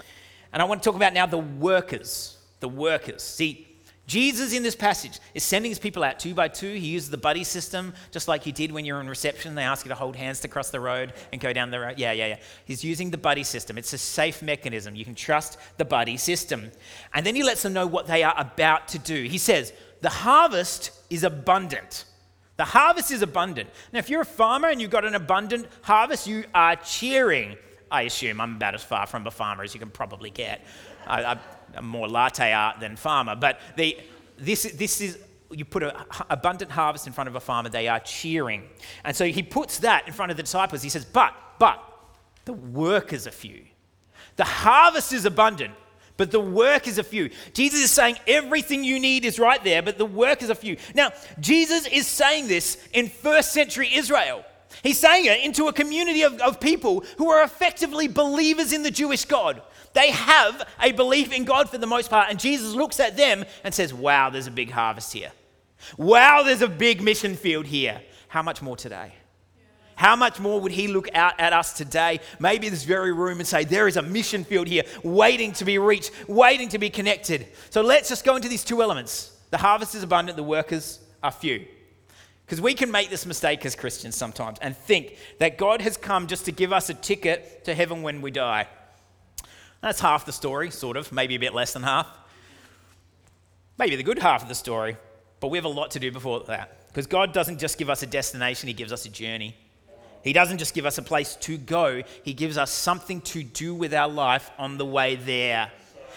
And 0.52 0.62
I 0.62 0.66
want 0.66 0.84
to 0.84 0.88
talk 0.88 0.94
about 0.94 1.14
now 1.14 1.26
the 1.26 1.38
workers. 1.38 2.38
The 2.60 2.68
workers. 2.68 3.24
See, 3.24 3.66
Jesus 4.06 4.52
in 4.52 4.62
this 4.62 4.76
passage 4.76 5.18
is 5.32 5.42
sending 5.42 5.70
his 5.70 5.78
people 5.78 6.04
out 6.04 6.20
two 6.20 6.34
by 6.34 6.46
two. 6.46 6.74
He 6.74 6.88
uses 6.88 7.08
the 7.08 7.16
buddy 7.16 7.42
system, 7.42 7.94
just 8.10 8.28
like 8.28 8.44
he 8.44 8.52
did 8.52 8.70
when 8.70 8.84
you're 8.84 9.00
in 9.00 9.08
reception. 9.08 9.54
They 9.54 9.62
ask 9.62 9.84
you 9.86 9.88
to 9.88 9.94
hold 9.94 10.14
hands 10.14 10.40
to 10.40 10.48
cross 10.48 10.70
the 10.70 10.78
road 10.78 11.14
and 11.32 11.40
go 11.40 11.52
down 11.54 11.70
the 11.70 11.80
road. 11.80 11.94
Yeah, 11.98 12.12
yeah, 12.12 12.26
yeah. 12.26 12.38
He's 12.66 12.84
using 12.84 13.10
the 13.10 13.18
buddy 13.18 13.44
system. 13.44 13.78
It's 13.78 13.92
a 13.94 13.98
safe 13.98 14.42
mechanism. 14.42 14.94
You 14.94 15.06
can 15.06 15.14
trust 15.14 15.56
the 15.78 15.86
buddy 15.86 16.18
system. 16.18 16.70
And 17.14 17.24
then 17.24 17.34
he 17.34 17.42
lets 17.42 17.62
them 17.62 17.72
know 17.72 17.86
what 17.86 18.06
they 18.06 18.22
are 18.22 18.34
about 18.36 18.88
to 18.88 18.98
do. 18.98 19.24
He 19.24 19.38
says, 19.38 19.72
the 20.00 20.10
harvest 20.10 20.90
is 21.10 21.24
abundant. 21.24 22.04
The 22.56 22.64
harvest 22.64 23.10
is 23.10 23.22
abundant. 23.22 23.68
Now, 23.92 23.98
if 23.98 24.08
you're 24.08 24.20
a 24.20 24.26
farmer 24.26 24.68
and 24.68 24.80
you've 24.80 24.90
got 24.90 25.04
an 25.04 25.14
abundant 25.14 25.66
harvest, 25.82 26.26
you 26.26 26.44
are 26.54 26.76
cheering. 26.76 27.56
I 27.90 28.02
assume 28.02 28.40
I'm 28.40 28.56
about 28.56 28.74
as 28.74 28.82
far 28.82 29.06
from 29.06 29.26
a 29.26 29.30
farmer 29.30 29.64
as 29.64 29.74
you 29.74 29.80
can 29.80 29.90
probably 29.90 30.30
get. 30.30 30.64
I, 31.06 31.38
am 31.74 31.86
more 31.86 32.08
latte 32.08 32.52
art 32.52 32.80
than 32.80 32.96
farmer. 32.96 33.34
But 33.34 33.60
the, 33.76 33.98
this, 34.36 34.62
this 34.74 35.00
is, 35.00 35.18
you 35.50 35.64
put 35.64 35.82
an 35.82 35.92
abundant 36.30 36.70
harvest 36.70 37.06
in 37.06 37.12
front 37.12 37.28
of 37.28 37.34
a 37.34 37.40
farmer, 37.40 37.68
they 37.68 37.88
are 37.88 38.00
cheering. 38.00 38.64
And 39.04 39.16
so 39.16 39.26
he 39.26 39.42
puts 39.42 39.78
that 39.80 40.06
in 40.06 40.12
front 40.12 40.30
of 40.30 40.36
the 40.36 40.42
disciples. 40.42 40.82
He 40.82 40.88
says, 40.88 41.04
But, 41.04 41.34
but, 41.58 41.82
the 42.44 42.52
workers 42.52 43.26
are 43.26 43.32
few. 43.32 43.64
The 44.36 44.44
harvest 44.44 45.12
is 45.12 45.24
abundant, 45.24 45.74
but 46.16 46.30
the 46.30 46.40
work 46.40 46.86
is 46.86 46.98
a 46.98 47.04
few. 47.04 47.30
Jesus 47.52 47.80
is 47.80 47.90
saying 47.90 48.16
everything 48.26 48.84
you 48.84 49.00
need 49.00 49.24
is 49.24 49.38
right 49.38 49.62
there, 49.64 49.82
but 49.82 49.98
the 49.98 50.06
work 50.06 50.42
is 50.42 50.50
a 50.50 50.54
few. 50.54 50.76
Now, 50.94 51.10
Jesus 51.40 51.86
is 51.86 52.06
saying 52.06 52.48
this 52.48 52.78
in 52.92 53.08
first 53.08 53.52
century 53.52 53.92
Israel. 53.92 54.44
He's 54.82 54.98
saying 54.98 55.26
it 55.26 55.44
into 55.44 55.66
a 55.68 55.72
community 55.72 56.22
of, 56.22 56.40
of 56.40 56.60
people 56.60 57.04
who 57.18 57.30
are 57.30 57.42
effectively 57.42 58.08
believers 58.08 58.72
in 58.72 58.82
the 58.82 58.90
Jewish 58.90 59.24
God. 59.24 59.62
They 59.92 60.10
have 60.10 60.68
a 60.80 60.92
belief 60.92 61.32
in 61.32 61.44
God 61.44 61.70
for 61.70 61.78
the 61.78 61.86
most 61.86 62.10
part, 62.10 62.28
and 62.28 62.38
Jesus 62.38 62.74
looks 62.74 62.98
at 63.00 63.16
them 63.16 63.44
and 63.62 63.72
says, 63.72 63.94
Wow, 63.94 64.30
there's 64.30 64.48
a 64.48 64.52
big 64.52 64.70
harvest 64.70 65.12
here. 65.12 65.32
Wow, 65.96 66.42
there's 66.42 66.62
a 66.62 66.68
big 66.68 67.02
mission 67.02 67.36
field 67.36 67.66
here. 67.66 68.02
How 68.28 68.42
much 68.42 68.62
more 68.62 68.76
today? 68.76 69.12
How 69.96 70.16
much 70.16 70.40
more 70.40 70.60
would 70.60 70.72
he 70.72 70.88
look 70.88 71.08
out 71.14 71.38
at 71.38 71.52
us 71.52 71.72
today, 71.72 72.20
maybe 72.40 72.68
this 72.68 72.84
very 72.84 73.12
room, 73.12 73.38
and 73.38 73.46
say, 73.46 73.64
There 73.64 73.86
is 73.86 73.96
a 73.96 74.02
mission 74.02 74.44
field 74.44 74.66
here 74.66 74.82
waiting 75.02 75.52
to 75.52 75.64
be 75.64 75.78
reached, 75.78 76.10
waiting 76.28 76.68
to 76.70 76.78
be 76.78 76.90
connected? 76.90 77.46
So 77.70 77.82
let's 77.82 78.08
just 78.08 78.24
go 78.24 78.36
into 78.36 78.48
these 78.48 78.64
two 78.64 78.82
elements. 78.82 79.36
The 79.50 79.58
harvest 79.58 79.94
is 79.94 80.02
abundant, 80.02 80.36
the 80.36 80.42
workers 80.42 80.98
are 81.22 81.30
few. 81.30 81.66
Because 82.44 82.60
we 82.60 82.74
can 82.74 82.90
make 82.90 83.08
this 83.08 83.24
mistake 83.24 83.64
as 83.64 83.74
Christians 83.74 84.16
sometimes 84.16 84.58
and 84.60 84.76
think 84.76 85.16
that 85.38 85.56
God 85.56 85.80
has 85.80 85.96
come 85.96 86.26
just 86.26 86.44
to 86.44 86.52
give 86.52 86.72
us 86.72 86.90
a 86.90 86.94
ticket 86.94 87.64
to 87.64 87.74
heaven 87.74 88.02
when 88.02 88.20
we 88.20 88.30
die. 88.30 88.66
That's 89.80 90.00
half 90.00 90.26
the 90.26 90.32
story, 90.32 90.70
sort 90.70 90.96
of, 90.96 91.12
maybe 91.12 91.36
a 91.36 91.38
bit 91.38 91.54
less 91.54 91.72
than 91.72 91.82
half. 91.82 92.06
Maybe 93.78 93.96
the 93.96 94.02
good 94.02 94.18
half 94.18 94.42
of 94.42 94.48
the 94.48 94.54
story, 94.54 94.96
but 95.40 95.48
we 95.48 95.58
have 95.58 95.64
a 95.64 95.68
lot 95.68 95.92
to 95.92 96.00
do 96.00 96.12
before 96.12 96.40
that. 96.44 96.88
Because 96.88 97.06
God 97.06 97.32
doesn't 97.32 97.58
just 97.58 97.76
give 97.78 97.90
us 97.90 98.02
a 98.02 98.06
destination, 98.06 98.68
He 98.68 98.74
gives 98.74 98.92
us 98.92 99.04
a 99.04 99.08
journey. 99.08 99.56
He 100.24 100.32
doesn't 100.32 100.58
just 100.58 100.74
give 100.74 100.86
us 100.86 100.98
a 100.98 101.02
place 101.02 101.36
to 101.36 101.56
go, 101.56 102.02
He 102.24 102.32
gives 102.32 102.58
us 102.58 102.70
something 102.70 103.20
to 103.22 103.44
do 103.44 103.74
with 103.74 103.94
our 103.94 104.08
life 104.08 104.50
on 104.58 104.78
the 104.78 104.86
way 104.86 105.14
there. 105.16 105.70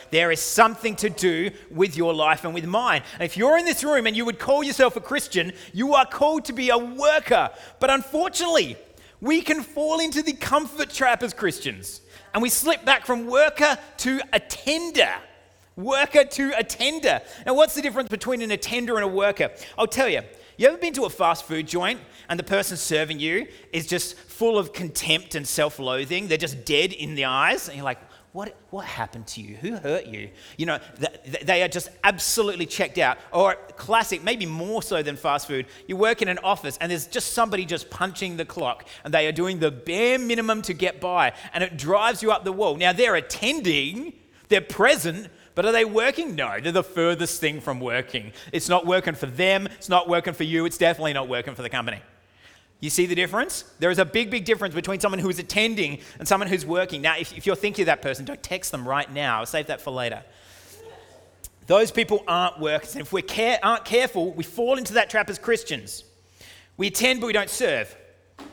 There 0.10 0.32
is 0.32 0.40
something 0.40 0.96
to 0.98 1.10
do 1.10 1.52
with 1.70 1.98
your 1.98 2.14
life 2.14 2.46
and 2.46 2.54
with 2.54 2.66
mine. 2.66 3.04
And 3.16 3.24
if 3.24 3.36
you're 3.36 3.58
in 3.58 3.66
this 3.66 3.84
room 3.84 4.08
and 4.08 4.16
you 4.16 4.24
would 4.24 4.40
call 4.40 4.64
yourself 4.64 4.96
a 4.96 5.02
Christian, 5.02 5.52
you 5.74 5.96
are 5.96 6.06
called 6.06 6.46
to 6.46 6.54
be 6.54 6.70
a 6.70 6.78
worker. 6.78 7.50
But 7.82 7.90
unfortunately, 7.90 8.78
we 9.20 9.42
can 9.42 9.62
fall 9.62 10.00
into 10.00 10.24
the 10.24 10.32
comfort 10.32 10.90
trap 10.92 11.24
as 11.24 11.34
Christians 11.34 12.02
and 12.34 12.42
we 12.42 12.50
slip 12.50 12.86
back 12.86 13.06
from 13.06 13.26
worker 13.26 13.78
to 13.98 14.22
attender. 14.32 15.14
Worker 15.76 16.24
to 16.24 16.58
attender. 16.58 17.22
Now, 17.46 17.56
what's 17.56 17.76
the 17.76 17.82
difference 17.82 18.10
between 18.10 18.42
an 18.42 18.52
attender 18.52 18.96
and 18.96 19.04
a 19.04 19.08
worker? 19.08 19.52
I'll 19.78 19.88
tell 19.88 20.08
you. 20.08 20.22
You 20.58 20.68
ever 20.68 20.78
been 20.78 20.94
to 20.94 21.06
a 21.06 21.10
fast 21.10 21.46
food 21.46 21.68
joint 21.68 22.00
and 22.30 22.40
the 22.40 22.44
person 22.44 22.78
serving 22.78 23.20
you 23.20 23.48
is 23.72 23.86
just 23.86 24.18
full 24.18 24.58
of 24.58 24.74
contempt 24.74 25.36
and 25.36 25.48
self 25.48 25.78
loathing? 25.78 26.28
They're 26.28 26.38
just 26.40 26.66
dead 26.66 26.94
in 26.94 27.14
the 27.14 27.26
eyes. 27.26 27.68
And 27.68 27.78
you're 27.78 27.86
like, 27.86 28.00
what, 28.32 28.56
what 28.72 28.86
happened 28.86 29.28
to 29.28 29.42
you? 29.42 29.56
Who 29.58 29.76
hurt 29.76 30.08
you? 30.08 30.32
You 30.58 30.66
know, 30.66 30.80
they 31.44 31.62
are 31.62 31.68
just 31.68 31.90
absolutely 32.04 32.66
checked 32.66 32.98
out. 32.98 33.20
Or 33.32 33.56
classic, 33.78 34.24
maybe 34.24 34.48
more 34.48 34.82
so 34.82 35.04
than 35.04 35.16
fast 35.16 35.48
food, 35.48 35.68
you 35.88 35.96
work 35.96 36.24
in 36.24 36.28
an 36.28 36.40
office 36.40 36.78
and 36.82 36.92
there's 36.92 37.06
just 37.06 37.34
somebody 37.34 37.64
just 37.64 37.92
punching 37.92 38.38
the 38.38 38.46
clock 38.46 38.88
and 39.04 39.14
they 39.14 39.28
are 39.28 39.32
doing 39.32 39.60
the 39.60 39.70
bare 39.70 40.18
minimum 40.18 40.64
to 40.64 40.74
get 40.74 41.00
by 41.00 41.34
and 41.54 41.64
it 41.64 41.78
drives 41.78 42.24
you 42.24 42.32
up 42.32 42.44
the 42.44 42.52
wall. 42.52 42.76
Now 42.76 42.94
they're 42.94 43.16
attending, 43.16 44.14
they're 44.50 44.62
present, 44.62 45.30
but 45.58 45.66
are 45.66 45.72
they 45.72 45.86
working? 45.86 46.36
No, 46.36 46.60
they're 46.62 46.72
the 46.72 46.84
furthest 46.84 47.42
thing 47.42 47.62
from 47.62 47.80
working. 47.80 48.32
It's 48.52 48.70
not 48.70 48.86
working 48.86 49.16
for 49.16 49.26
them, 49.26 49.66
it's 49.66 49.90
not 49.90 50.08
working 50.08 50.36
for 50.36 50.44
you, 50.44 50.68
it's 50.68 50.78
definitely 50.78 51.14
not 51.14 51.28
working 51.28 51.56
for 51.56 51.64
the 51.64 51.70
company. 51.70 52.00
You 52.80 52.92
see 52.92 53.08
the 53.08 53.16
difference? 53.16 53.64
There 53.80 53.90
is 53.90 53.98
a 53.98 54.06
big, 54.06 54.30
big 54.30 54.46
difference 54.46 54.76
between 54.76 55.00
someone 55.00 55.18
who 55.18 55.30
is 55.32 55.40
attending 55.40 55.98
and 56.20 56.28
someone 56.28 56.48
who's 56.48 56.64
working. 56.64 57.02
Now, 57.02 57.18
if, 57.18 57.36
if 57.36 57.48
you're 57.48 57.56
thinking 57.56 57.82
of 57.82 57.86
that 57.88 58.04
person, 58.04 58.24
don't 58.24 58.44
text 58.44 58.72
them 58.72 58.88
right 58.88 59.12
now. 59.12 59.44
Save 59.46 59.66
that 59.66 59.82
for 59.82 59.90
later. 59.90 60.22
Those 61.66 61.90
people 61.90 62.24
aren't 62.28 62.60
workers. 62.60 62.94
And 62.94 63.02
if 63.02 63.12
we 63.12 63.24
care, 63.24 63.58
aren't 63.64 63.84
careful, 63.84 64.34
we 64.34 64.44
fall 64.44 64.78
into 64.78 64.94
that 64.94 65.10
trap 65.10 65.28
as 65.28 65.40
Christians. 65.40 66.04
We 66.78 66.86
attend, 66.86 67.20
but 67.20 67.26
we 67.26 67.34
don't 67.34 67.50
serve. 67.50 67.98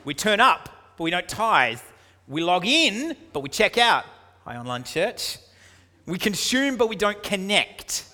We 0.05 0.15
turn 0.15 0.39
up, 0.39 0.69
but 0.97 1.03
we 1.03 1.11
don't 1.11 1.29
tithe. 1.29 1.81
We 2.27 2.41
log 2.41 2.65
in, 2.65 3.15
but 3.31 3.41
we 3.41 3.49
check 3.49 3.77
out. 3.77 4.05
Hi, 4.43 4.57
online 4.57 4.83
church. 4.83 5.37
We 6.05 6.19
consume, 6.19 6.77
but 6.77 6.87
we 6.89 6.95
don't 6.95 7.21
connect. 7.23 8.05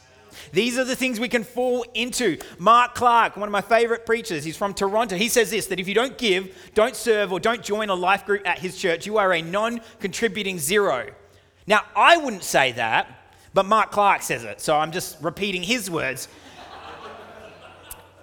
These 0.54 0.78
are 0.78 0.84
the 0.84 0.96
things 0.96 1.20
we 1.20 1.30
can 1.30 1.44
fall 1.44 1.86
into. 1.94 2.38
Mark 2.58 2.96
Clark, 2.96 3.38
one 3.38 3.48
of 3.48 3.52
my 3.52 3.62
favorite 3.62 4.06
preachers, 4.06 4.44
he's 4.44 4.58
from 4.58 4.74
Toronto. 4.74 5.16
He 5.16 5.30
says 5.30 5.52
this 5.52 5.68
that 5.68 5.80
if 5.80 5.88
you 5.88 5.94
don't 5.94 6.18
give, 6.18 6.56
don't 6.74 6.96
serve, 6.96 7.32
or 7.32 7.40
don't 7.40 7.62
join 7.62 7.90
a 7.90 7.96
life 7.96 8.26
group 8.26 8.46
at 8.46 8.60
his 8.60 8.78
church, 8.78 9.06
you 9.06 9.18
are 9.18 9.34
a 9.34 9.42
non 9.42 9.82
contributing 10.00 10.60
zero. 10.60 11.08
Now, 11.68 11.82
I 11.96 12.18
wouldn't 12.18 12.44
say 12.44 12.74
that, 12.74 13.08
but 13.54 13.66
Mark 13.66 13.92
Clark 13.92 14.22
says 14.24 14.44
it, 14.44 14.62
so 14.62 14.78
I'm 14.78 14.92
just 14.92 15.22
repeating 15.22 15.64
his 15.64 15.90
words. 15.90 16.28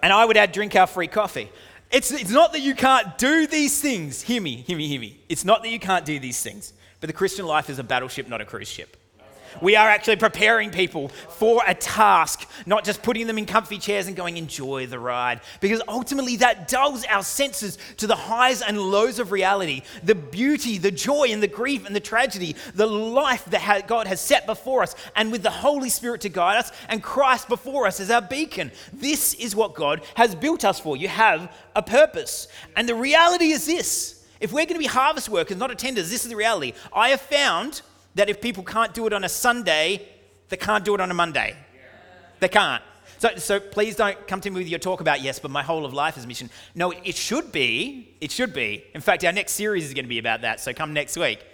and 0.02 0.12
I 0.12 0.24
would 0.24 0.36
add 0.36 0.52
drink 0.52 0.76
our 0.76 0.86
free 0.86 1.08
coffee. 1.08 1.50
It's, 1.90 2.10
it's 2.10 2.30
not 2.30 2.52
that 2.52 2.60
you 2.60 2.74
can't 2.74 3.16
do 3.16 3.46
these 3.46 3.80
things. 3.80 4.20
Hear 4.22 4.42
me, 4.42 4.56
hear 4.56 4.76
me, 4.76 4.88
hear 4.88 5.00
me. 5.00 5.20
It's 5.28 5.44
not 5.44 5.62
that 5.62 5.70
you 5.70 5.78
can't 5.78 6.04
do 6.04 6.18
these 6.18 6.42
things, 6.42 6.74
but 7.00 7.06
the 7.06 7.14
Christian 7.14 7.46
life 7.46 7.70
is 7.70 7.78
a 7.78 7.84
battleship, 7.84 8.28
not 8.28 8.42
a 8.42 8.44
cruise 8.44 8.68
ship. 8.68 8.96
We 9.60 9.76
are 9.76 9.88
actually 9.88 10.16
preparing 10.16 10.70
people 10.70 11.08
for 11.08 11.62
a 11.66 11.74
task, 11.74 12.48
not 12.66 12.84
just 12.84 13.02
putting 13.02 13.26
them 13.26 13.38
in 13.38 13.46
comfy 13.46 13.78
chairs 13.78 14.06
and 14.06 14.16
going, 14.16 14.36
enjoy 14.36 14.86
the 14.86 14.98
ride. 14.98 15.40
Because 15.60 15.82
ultimately, 15.88 16.36
that 16.36 16.68
dulls 16.68 17.04
our 17.04 17.22
senses 17.22 17.78
to 17.98 18.06
the 18.06 18.16
highs 18.16 18.62
and 18.62 18.80
lows 18.80 19.18
of 19.18 19.32
reality 19.32 19.82
the 20.02 20.14
beauty, 20.14 20.78
the 20.78 20.90
joy, 20.90 21.28
and 21.28 21.42
the 21.42 21.48
grief 21.48 21.86
and 21.86 21.94
the 21.94 22.00
tragedy, 22.00 22.56
the 22.74 22.86
life 22.86 23.44
that 23.46 23.86
God 23.86 24.06
has 24.06 24.20
set 24.20 24.46
before 24.46 24.82
us, 24.82 24.94
and 25.16 25.32
with 25.32 25.42
the 25.42 25.50
Holy 25.50 25.88
Spirit 25.88 26.20
to 26.22 26.28
guide 26.28 26.56
us, 26.56 26.72
and 26.88 27.02
Christ 27.02 27.48
before 27.48 27.86
us 27.86 28.00
as 28.00 28.10
our 28.10 28.22
beacon. 28.22 28.70
This 28.92 29.34
is 29.34 29.54
what 29.54 29.74
God 29.74 30.02
has 30.14 30.34
built 30.34 30.64
us 30.64 30.78
for. 30.78 30.96
You 30.96 31.08
have 31.08 31.52
a 31.74 31.82
purpose. 31.82 32.48
And 32.76 32.88
the 32.88 32.94
reality 32.94 33.50
is 33.50 33.66
this 33.66 34.18
if 34.40 34.52
we're 34.52 34.66
going 34.66 34.74
to 34.74 34.78
be 34.78 34.86
harvest 34.86 35.28
workers, 35.28 35.56
not 35.56 35.70
attenders, 35.70 36.10
this 36.10 36.24
is 36.24 36.28
the 36.28 36.36
reality. 36.36 36.72
I 36.92 37.10
have 37.10 37.20
found 37.20 37.82
that 38.14 38.28
if 38.28 38.40
people 38.40 38.62
can't 38.62 38.94
do 38.94 39.06
it 39.06 39.12
on 39.12 39.24
a 39.24 39.28
Sunday, 39.28 40.08
they 40.48 40.56
can't 40.56 40.84
do 40.84 40.94
it 40.94 41.00
on 41.00 41.10
a 41.10 41.14
Monday. 41.14 41.56
They 42.40 42.48
can't. 42.48 42.82
So, 43.18 43.34
so 43.36 43.58
please 43.58 43.96
don't 43.96 44.28
come 44.28 44.40
to 44.42 44.50
me 44.50 44.58
with 44.58 44.68
your 44.68 44.78
talk 44.78 45.00
about 45.00 45.20
yes, 45.20 45.40
but 45.40 45.50
my 45.50 45.62
whole 45.62 45.84
of 45.84 45.92
life 45.92 46.16
is 46.16 46.26
mission. 46.26 46.50
No, 46.74 46.92
it 46.92 47.16
should 47.16 47.50
be. 47.50 48.14
It 48.20 48.30
should 48.30 48.54
be. 48.54 48.84
In 48.94 49.00
fact, 49.00 49.24
our 49.24 49.32
next 49.32 49.52
series 49.52 49.84
is 49.84 49.94
going 49.94 50.04
to 50.04 50.08
be 50.08 50.20
about 50.20 50.42
that. 50.42 50.60
So 50.60 50.72
come 50.72 50.92
next 50.92 51.16
week. 51.16 51.44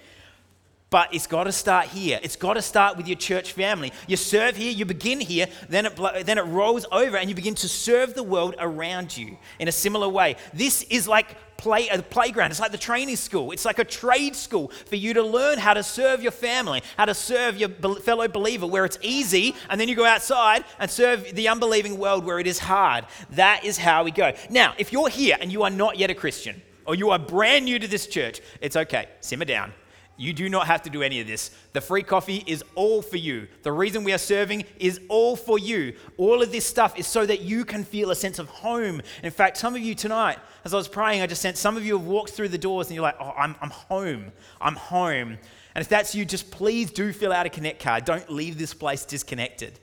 But 0.91 1.13
it's 1.13 1.27
got 1.27 1.45
to 1.45 1.53
start 1.53 1.87
here. 1.87 2.21
It's 2.23 2.37
got 2.37 2.55
to 2.55 2.63
start 2.63 2.97
with 2.97 3.09
your 3.09 3.17
church 3.17 3.53
family. 3.53 3.93
You 4.07 4.17
serve 4.17 4.57
here, 4.57 4.71
you 4.71 4.85
begin 4.85 5.21
here, 5.21 5.47
then 5.69 5.87
it, 5.87 5.97
then 6.25 6.39
it 6.39 6.43
rolls 6.43 6.87
over 6.93 7.17
and 7.17 7.29
you 7.29 7.35
begin 7.35 7.55
to 7.57 7.69
serve 7.69 8.15
the 8.15 8.23
world 8.23 8.55
around 8.59 9.17
you 9.17 9.39
in 9.59 9.67
a 9.67 9.73
similar 9.73 10.09
way. 10.09 10.37
This 10.53 10.83
is 10.85 11.09
like 11.09 11.35
play, 11.57 11.89
a 11.89 12.03
playground. 12.03 12.51
It's 12.51 12.61
like 12.61 12.73
the 12.73 12.79
training 12.79 13.17
school. 13.17 13.53
It's 13.53 13.65
like 13.65 13.79
a 13.79 13.85
trade 13.85 14.37
school 14.37 14.69
for 14.87 14.97
you 14.97 15.15
to 15.15 15.23
learn 15.23 15.59
how 15.59 15.75
to 15.75 15.83
serve 15.83 16.23
your 16.23 16.33
family, 16.33 16.83
how 16.97 17.05
to 17.05 17.15
serve 17.15 17.57
your 17.57 17.69
fellow 17.69 18.29
believer 18.29 18.67
where 18.67 18.85
it's 18.85 18.99
easy, 19.03 19.55
and 19.69 19.81
then 19.81 19.89
you 19.89 19.95
go 19.95 20.05
outside 20.05 20.65
and 20.79 20.91
serve 20.91 21.35
the 21.35 21.49
unbelieving 21.49 21.99
world 21.99 22.25
where 22.25 22.39
it 22.39 22.47
is 22.47 22.59
hard. 22.59 23.07
That 23.31 23.65
is 23.65 23.79
how 23.79 24.05
we 24.05 24.11
go. 24.11 24.33
Now, 24.51 24.75
if 24.79 24.93
you're 24.93 25.09
here 25.09 25.37
and 25.41 25.53
you 25.53 25.63
are 25.63 25.71
not 25.71 25.99
yet 25.99 26.11
a 26.11 26.15
Christian, 26.15 26.63
or 26.87 26.95
you 26.95 27.11
are 27.11 27.19
brand 27.19 27.65
new 27.65 27.79
to 27.79 27.89
this 27.89 28.07
church, 28.07 28.41
it's 28.61 28.77
okay. 28.77 29.09
Simmer 29.21 29.47
down. 29.47 29.73
You 30.17 30.33
do 30.33 30.49
not 30.49 30.69
have 30.69 30.83
to 30.83 30.91
do 30.91 31.03
any 31.03 31.21
of 31.21 31.27
this. 31.27 31.51
The 31.73 31.81
free 31.81 32.05
coffee 32.05 32.45
is 32.47 32.63
all 32.77 33.03
for 33.03 33.17
you. 33.17 33.49
The 33.63 33.73
reason 33.73 34.05
we 34.05 34.13
are 34.13 34.19
serving 34.19 34.65
is 34.79 35.01
all 35.09 35.35
for 35.35 35.59
you. 35.59 35.95
All 36.17 36.41
of 36.41 36.53
this 36.53 36.65
stuff 36.65 36.97
is 36.97 37.07
so 37.07 37.27
that 37.27 37.41
you 37.41 37.65
can 37.65 37.83
feel 37.83 38.13
a 38.13 38.15
sense 38.15 38.39
of 38.39 38.49
home. 38.49 39.03
In 39.25 39.33
fact, 39.33 39.57
some 39.57 39.75
of 39.75 39.83
you 39.83 39.95
tonight, 39.97 40.39
as 40.65 40.73
I 40.73 40.77
was 40.77 40.87
praying, 40.87 41.21
I 41.21 41.27
just 41.27 41.43
sensed 41.43 41.61
some 41.61 41.77
of 41.77 41.85
you 41.85 41.99
have 41.99 42.07
walked 42.07 42.31
through 42.31 42.49
the 42.49 42.59
doors 42.59 42.87
and 42.87 42.95
you're 42.95 43.03
like, 43.03 43.17
oh, 43.21 43.33
I'm, 43.37 43.57
I'm 43.61 43.71
home. 43.71 44.31
I'm 44.61 44.77
home. 44.77 45.39
And 45.75 45.83
if 45.83 45.89
that's 45.89 46.15
you, 46.15 46.25
just 46.25 46.51
please 46.53 46.93
do 46.93 47.13
fill 47.13 47.33
out 47.33 47.47
a 47.47 47.51
Connect 47.51 47.83
card. 47.83 48.05
Don't 48.05 48.31
leave 48.31 48.57
this 48.57 48.73
place 48.73 49.05
disconnected. 49.05 49.81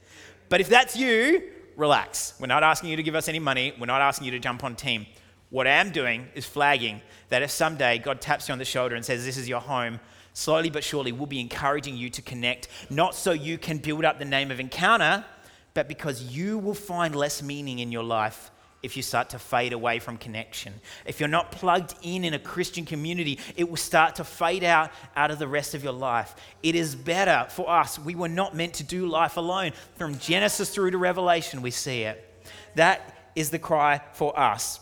But 0.48 0.62
if 0.62 0.70
that's 0.70 0.96
you, 0.96 1.44
relax. 1.76 2.36
We're 2.40 2.48
not 2.48 2.64
asking 2.64 2.90
you 2.90 2.96
to 2.96 3.04
give 3.04 3.16
us 3.16 3.28
any 3.28 3.40
money. 3.40 3.74
We're 3.78 3.86
not 3.86 4.02
asking 4.02 4.26
you 4.26 4.32
to 4.32 4.40
jump 4.40 4.64
on 4.64 4.76
team. 4.76 5.08
What 5.50 5.68
I 5.68 5.72
am 5.72 5.92
doing 5.92 6.30
is 6.34 6.46
flagging 6.46 7.02
that 7.28 7.42
if 7.42 7.52
someday 7.52 7.98
God 7.98 8.22
taps 8.22 8.48
you 8.48 8.54
on 8.54 8.60
the 8.60 8.66
shoulder 8.66 8.96
and 8.96 9.04
says, 9.04 9.26
This 9.26 9.36
is 9.36 9.50
your 9.50 9.60
home, 9.60 10.00
slowly 10.34 10.70
but 10.70 10.84
surely, 10.84 11.12
we'll 11.12 11.26
be 11.26 11.40
encouraging 11.40 11.98
you 11.98 12.10
to 12.12 12.22
connect, 12.22 12.68
not 12.90 13.16
so 13.16 13.32
you 13.32 13.58
can 13.58 13.78
build 13.78 14.06
up 14.06 14.20
the 14.20 14.26
name 14.26 14.52
of 14.52 14.60
encounter, 14.60 15.26
but 15.74 15.88
because 15.88 16.24
you 16.24 16.58
will 16.58 16.74
find 16.74 17.16
less 17.16 17.42
meaning 17.42 17.80
in 17.80 17.92
your 17.92 18.04
life 18.04 18.52
if 18.84 18.98
you 18.98 19.04
start 19.04 19.30
to 19.30 19.40
fade 19.40 19.74
away 19.74 20.00
from 20.00 20.18
connection. 20.18 20.74
If 21.06 21.20
you're 21.20 21.30
not 21.30 21.52
plugged 21.52 21.94
in 22.02 22.26
in 22.26 22.34
a 22.34 22.40
Christian 22.40 22.86
community, 22.86 23.40
it 23.56 23.70
will 23.70 23.78
start 23.78 24.16
to 24.16 24.24
fade 24.24 24.64
out 24.64 24.92
out 25.16 25.32
of 25.32 25.40
the 25.40 25.48
rest 25.48 25.76
of 25.76 25.84
your 25.84 25.94
life. 25.94 26.36
It 26.64 26.76
is 26.76 26.96
better 26.96 27.48
for 27.50 27.70
us. 27.70 28.00
We 28.00 28.16
were 28.16 28.30
not 28.30 28.56
meant 28.56 28.76
to 28.76 28.84
do 28.84 29.06
life 29.08 29.38
alone. 29.38 29.74
From 29.98 30.18
Genesis 30.18 30.74
through 30.74 30.92
to 30.92 30.98
Revelation, 30.98 31.62
we 31.62 31.72
see 31.72 32.02
it. 32.02 32.28
That 32.76 33.30
is 33.36 33.50
the 33.52 33.60
cry 33.60 34.02
for 34.14 34.38
us. 34.38 34.80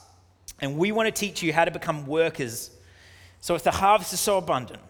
And 0.62 0.78
we 0.78 0.92
want 0.92 1.08
to 1.08 1.12
teach 1.12 1.44
you 1.44 1.54
how 1.54 1.66
to 1.66 1.72
become 1.72 2.06
workers. 2.06 2.72
So 3.42 3.56
if 3.56 3.64
the 3.64 3.72
harvest 3.72 4.14
is 4.14 4.20
so 4.20 4.38
abundant, 4.38 4.82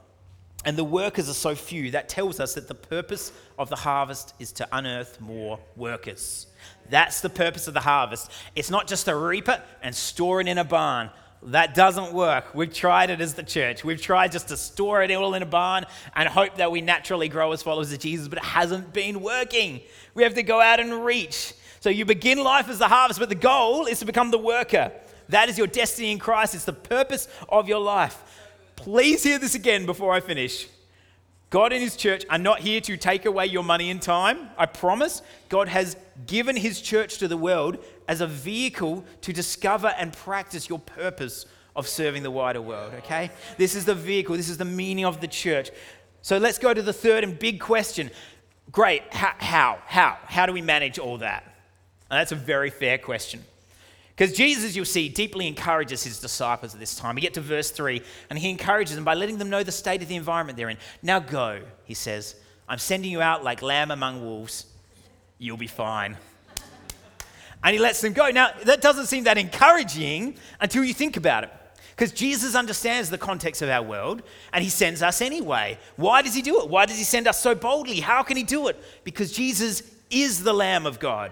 and 0.66 0.78
the 0.78 0.84
workers 0.84 1.30
are 1.30 1.34
so 1.34 1.56
few, 1.56 1.92
that 1.92 2.10
tells 2.10 2.40
us 2.40 2.56
that 2.56 2.68
the 2.68 2.76
purpose 2.76 3.32
of 3.58 3.70
the 3.70 3.78
harvest 3.78 4.34
is 4.40 4.52
to 4.54 4.68
unearth 4.72 5.22
more 5.22 5.60
workers. 5.76 6.48
That's 6.90 7.22
the 7.22 7.30
purpose 7.30 7.68
of 7.68 7.74
the 7.74 7.80
harvest. 7.80 8.32
It's 8.56 8.70
not 8.70 8.88
just 8.88 9.06
to 9.06 9.16
reap 9.16 9.48
it 9.48 9.62
and 9.82 9.96
store 9.96 10.42
it 10.42 10.48
in 10.48 10.58
a 10.58 10.64
barn. 10.64 11.12
That 11.44 11.74
doesn't 11.74 12.12
work. 12.12 12.54
We've 12.54 12.74
tried 12.74 13.10
it 13.10 13.22
as 13.22 13.36
the 13.36 13.44
church. 13.44 13.86
We've 13.86 14.02
tried 14.02 14.34
just 14.34 14.50
to 14.50 14.58
store 14.58 15.02
it 15.04 15.12
all 15.12 15.34
in 15.36 15.42
a 15.42 15.46
barn 15.46 15.86
and 16.14 16.28
hope 16.28 16.56
that 16.58 16.72
we 16.72 16.82
naturally 16.82 17.30
grow 17.30 17.54
as 17.54 17.64
followers 17.64 17.94
of 17.94 18.00
Jesus, 18.00 18.28
but 18.28 18.40
it 18.40 18.44
hasn't 18.44 18.92
been 18.92 19.22
working. 19.22 19.80
We 20.16 20.24
have 20.24 20.34
to 20.34 20.44
go 20.44 20.60
out 20.60 20.82
and 20.82 21.06
reach. 21.06 21.54
So 21.80 21.90
you 21.90 22.04
begin 22.04 22.44
life 22.44 22.68
as 22.68 22.80
the 22.80 22.90
harvest, 22.90 23.22
but 23.22 23.30
the 23.30 23.36
goal 23.36 23.86
is 23.86 24.00
to 24.00 24.06
become 24.06 24.32
the 24.32 24.38
worker. 24.38 24.92
That 25.30 25.48
is 25.48 25.58
your 25.58 25.68
destiny 25.68 26.12
in 26.12 26.20
Christ. 26.20 26.56
It's 26.56 26.66
the 26.66 26.74
purpose 26.74 27.30
of 27.48 27.70
your 27.70 27.80
life. 27.80 28.22
Please 28.80 29.24
hear 29.24 29.38
this 29.38 29.56
again 29.56 29.86
before 29.86 30.14
I 30.14 30.22
finish. 30.22 30.70
God 31.50 31.74
and 31.74 31.82
His 31.82 31.98
church 31.98 32.24
are 32.30 32.38
not 32.38 32.62
here 32.62 32.80
to 32.80 32.96
take 32.96 33.26
away 33.26 33.46
your 33.46 33.64
money 33.64 33.90
and 33.90 34.02
time. 34.02 34.50
I 34.58 34.68
promise. 34.68 35.22
God 35.50 35.68
has 35.68 35.98
given 36.26 36.56
His 36.56 36.80
church 36.80 37.18
to 37.18 37.28
the 37.28 37.36
world 37.36 37.84
as 38.08 38.22
a 38.22 38.28
vehicle 38.28 39.04
to 39.22 39.34
discover 39.34 39.94
and 39.98 40.14
practice 40.14 40.70
your 40.70 40.80
purpose 40.80 41.46
of 41.76 41.90
serving 41.90 42.24
the 42.24 42.32
wider 42.32 42.62
world, 42.62 42.94
okay? 43.00 43.32
This 43.58 43.76
is 43.76 43.84
the 43.84 43.96
vehicle, 43.96 44.38
this 44.38 44.48
is 44.48 44.58
the 44.58 44.66
meaning 44.66 45.04
of 45.04 45.20
the 45.20 45.28
church. 45.28 45.72
So 46.22 46.38
let's 46.38 46.58
go 46.58 46.74
to 46.74 46.82
the 46.82 46.94
third 46.94 47.26
and 47.26 47.38
big 47.38 47.60
question. 47.60 48.12
Great, 48.72 49.14
how? 49.14 49.34
How? 49.40 49.80
How, 49.88 50.18
how 50.24 50.46
do 50.46 50.54
we 50.54 50.62
manage 50.62 51.00
all 51.00 51.18
that? 51.18 51.44
And 52.10 52.18
that's 52.18 52.32
a 52.32 52.36
very 52.36 52.70
fair 52.70 52.98
question. 52.98 53.44
Because 54.20 54.36
Jesus, 54.36 54.76
you'll 54.76 54.84
see, 54.84 55.08
deeply 55.08 55.48
encourages 55.48 56.04
his 56.04 56.20
disciples 56.20 56.74
at 56.74 56.80
this 56.82 56.94
time. 56.94 57.16
We 57.16 57.22
get 57.22 57.36
to 57.36 57.42
verse 57.42 57.72
3, 57.72 58.02
and 58.30 58.38
he 58.38 58.50
encourages 58.50 58.96
them 58.96 59.06
by 59.06 59.14
letting 59.14 59.38
them 59.38 59.50
know 59.50 59.64
the 59.64 59.72
state 59.72 60.02
of 60.02 60.10
the 60.10 60.18
environment 60.18 60.58
they're 60.58 60.68
in. 60.68 60.78
Now 61.02 61.20
go, 61.20 61.62
he 61.86 61.94
says. 61.94 62.36
I'm 62.68 62.80
sending 62.80 63.12
you 63.12 63.22
out 63.22 63.46
like 63.46 63.62
lamb 63.62 63.92
among 63.92 64.22
wolves. 64.22 64.66
You'll 65.38 65.56
be 65.56 65.68
fine. 65.68 66.18
And 67.64 67.74
he 67.74 67.80
lets 67.80 68.02
them 68.02 68.12
go. 68.12 68.30
Now, 68.30 68.50
that 68.66 68.82
doesn't 68.82 69.06
seem 69.06 69.24
that 69.24 69.38
encouraging 69.38 70.36
until 70.60 70.84
you 70.84 70.94
think 70.94 71.16
about 71.16 71.46
it. 71.46 71.52
Because 71.96 72.12
Jesus 72.12 72.56
understands 72.56 73.10
the 73.10 73.18
context 73.18 73.62
of 73.62 73.70
our 73.70 73.84
world 73.84 74.22
and 74.52 74.62
he 74.62 74.70
sends 74.70 75.02
us 75.02 75.22
anyway. 75.22 75.80
Why 75.96 76.24
does 76.24 76.36
he 76.36 76.42
do 76.42 76.60
it? 76.60 76.68
Why 76.68 76.86
does 76.86 76.98
he 76.98 77.06
send 77.06 77.26
us 77.26 77.40
so 77.40 77.56
boldly? 77.56 78.02
How 78.02 78.24
can 78.24 78.36
he 78.36 78.44
do 78.44 78.68
it? 78.68 78.84
Because 79.06 79.32
Jesus 79.32 79.82
is 80.10 80.44
the 80.44 80.54
Lamb 80.54 80.86
of 80.86 81.00
God. 81.00 81.32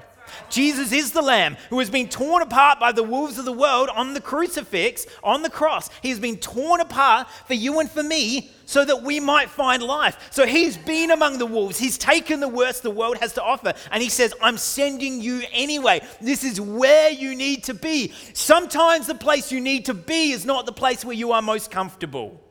Jesus 0.50 0.92
is 0.92 1.12
the 1.12 1.22
Lamb 1.22 1.58
who 1.70 1.80
has 1.80 1.90
been 1.90 2.10
torn 2.10 2.42
apart 2.42 2.80
by 2.80 2.92
the 2.92 3.04
wolves 3.04 3.38
of 3.38 3.46
the 3.46 3.52
world 3.52 3.90
on 3.90 4.14
the 4.14 4.22
crucifix, 4.22 5.06
on 5.24 5.42
the 5.42 5.50
cross. 5.50 5.90
He 6.02 6.10
has 6.10 6.20
been 6.20 6.38
torn 6.38 6.80
apart 6.80 7.28
for 7.46 7.54
you 7.54 7.80
and 7.80 7.90
for 7.90 8.04
me 8.04 8.52
so 8.66 8.84
that 8.84 9.02
we 9.02 9.20
might 9.20 9.50
find 9.50 9.82
life. 9.82 10.28
So 10.32 10.46
he's 10.46 10.78
been 10.78 11.12
among 11.12 11.40
the 11.40 11.46
wolves. 11.46 11.80
He's 11.80 11.98
taken 11.98 12.40
the 12.40 12.48
worst 12.48 12.84
the 12.84 12.92
world 12.92 13.18
has 13.18 13.34
to 13.34 13.44
offer. 13.44 13.74
And 13.92 14.04
he 14.04 14.10
says, 14.10 14.34
I'm 14.42 14.58
sending 14.58 15.22
you 15.22 15.44
anyway. 15.52 16.02
This 16.22 16.44
is 16.44 16.60
where 16.60 17.10
you 17.10 17.34
need 17.36 17.64
to 17.66 17.74
be. 17.74 18.14
Sometimes 18.34 19.08
the 19.08 19.16
place 19.16 19.52
you 19.52 19.62
need 19.62 19.86
to 19.86 19.94
be 19.94 20.32
is 20.32 20.46
not 20.46 20.66
the 20.66 20.74
place 20.74 21.06
where 21.06 21.16
you 21.16 21.32
are 21.32 21.42
most 21.42 21.72
comfortable. 21.72 22.42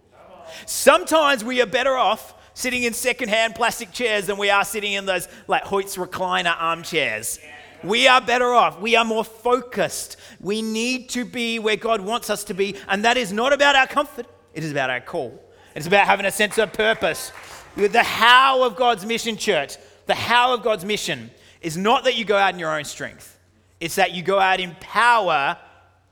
Sometimes 0.65 1.45
we 1.45 1.61
are 1.61 1.67
better 1.67 1.97
off 1.97 2.35
sitting 2.55 2.85
in 2.85 2.95
secondhand 2.95 3.55
plastic 3.55 3.93
chairs 3.93 4.27
than 4.27 4.39
we 4.39 4.49
are 4.49 4.65
sitting 4.65 4.95
in 4.95 5.05
those 5.05 5.29
like 5.47 5.65
Hoyt's 5.65 5.97
recliner 5.97 6.57
armchairs. 6.59 7.39
We 7.85 8.09
are 8.09 8.21
better 8.21 8.53
off. 8.53 8.81
We 8.81 8.97
are 8.97 9.05
more 9.05 9.25
focused. 9.25 10.17
We 10.41 10.63
need 10.63 11.09
to 11.11 11.25
be 11.25 11.59
where 11.59 11.77
God 11.77 12.01
wants 12.01 12.31
us 12.31 12.45
to 12.45 12.55
be. 12.55 12.77
And 12.89 13.05
that 13.05 13.17
is 13.17 13.33
not 13.33 13.53
about 13.53 13.77
our 13.77 13.87
comfort, 13.87 14.27
it 14.55 14.65
is 14.65 14.71
about 14.71 14.91
our 14.91 15.01
call. 15.01 15.43
It's 15.75 15.87
about 15.87 16.07
having 16.07 16.27
a 16.27 16.31
sense 16.31 16.59
of 16.59 16.73
purpose. 16.73 17.33
The 17.77 18.03
how 18.03 18.65
of 18.65 18.77
God's 18.77 19.05
mission, 19.05 19.37
church, 19.37 19.77
the 20.07 20.15
how 20.15 20.55
of 20.55 20.63
God's 20.63 20.85
mission 20.85 21.31
is 21.61 21.77
not 21.77 22.05
that 22.05 22.17
you 22.17 22.25
go 22.25 22.37
out 22.37 22.55
in 22.55 22.61
your 22.61 22.77
own 22.77 22.85
strength, 22.85 23.39
it's 23.81 23.97
that 23.97 24.13
you 24.13 24.23
go 24.23 24.41
out 24.41 24.61
in 24.61 24.75
power 24.81 25.59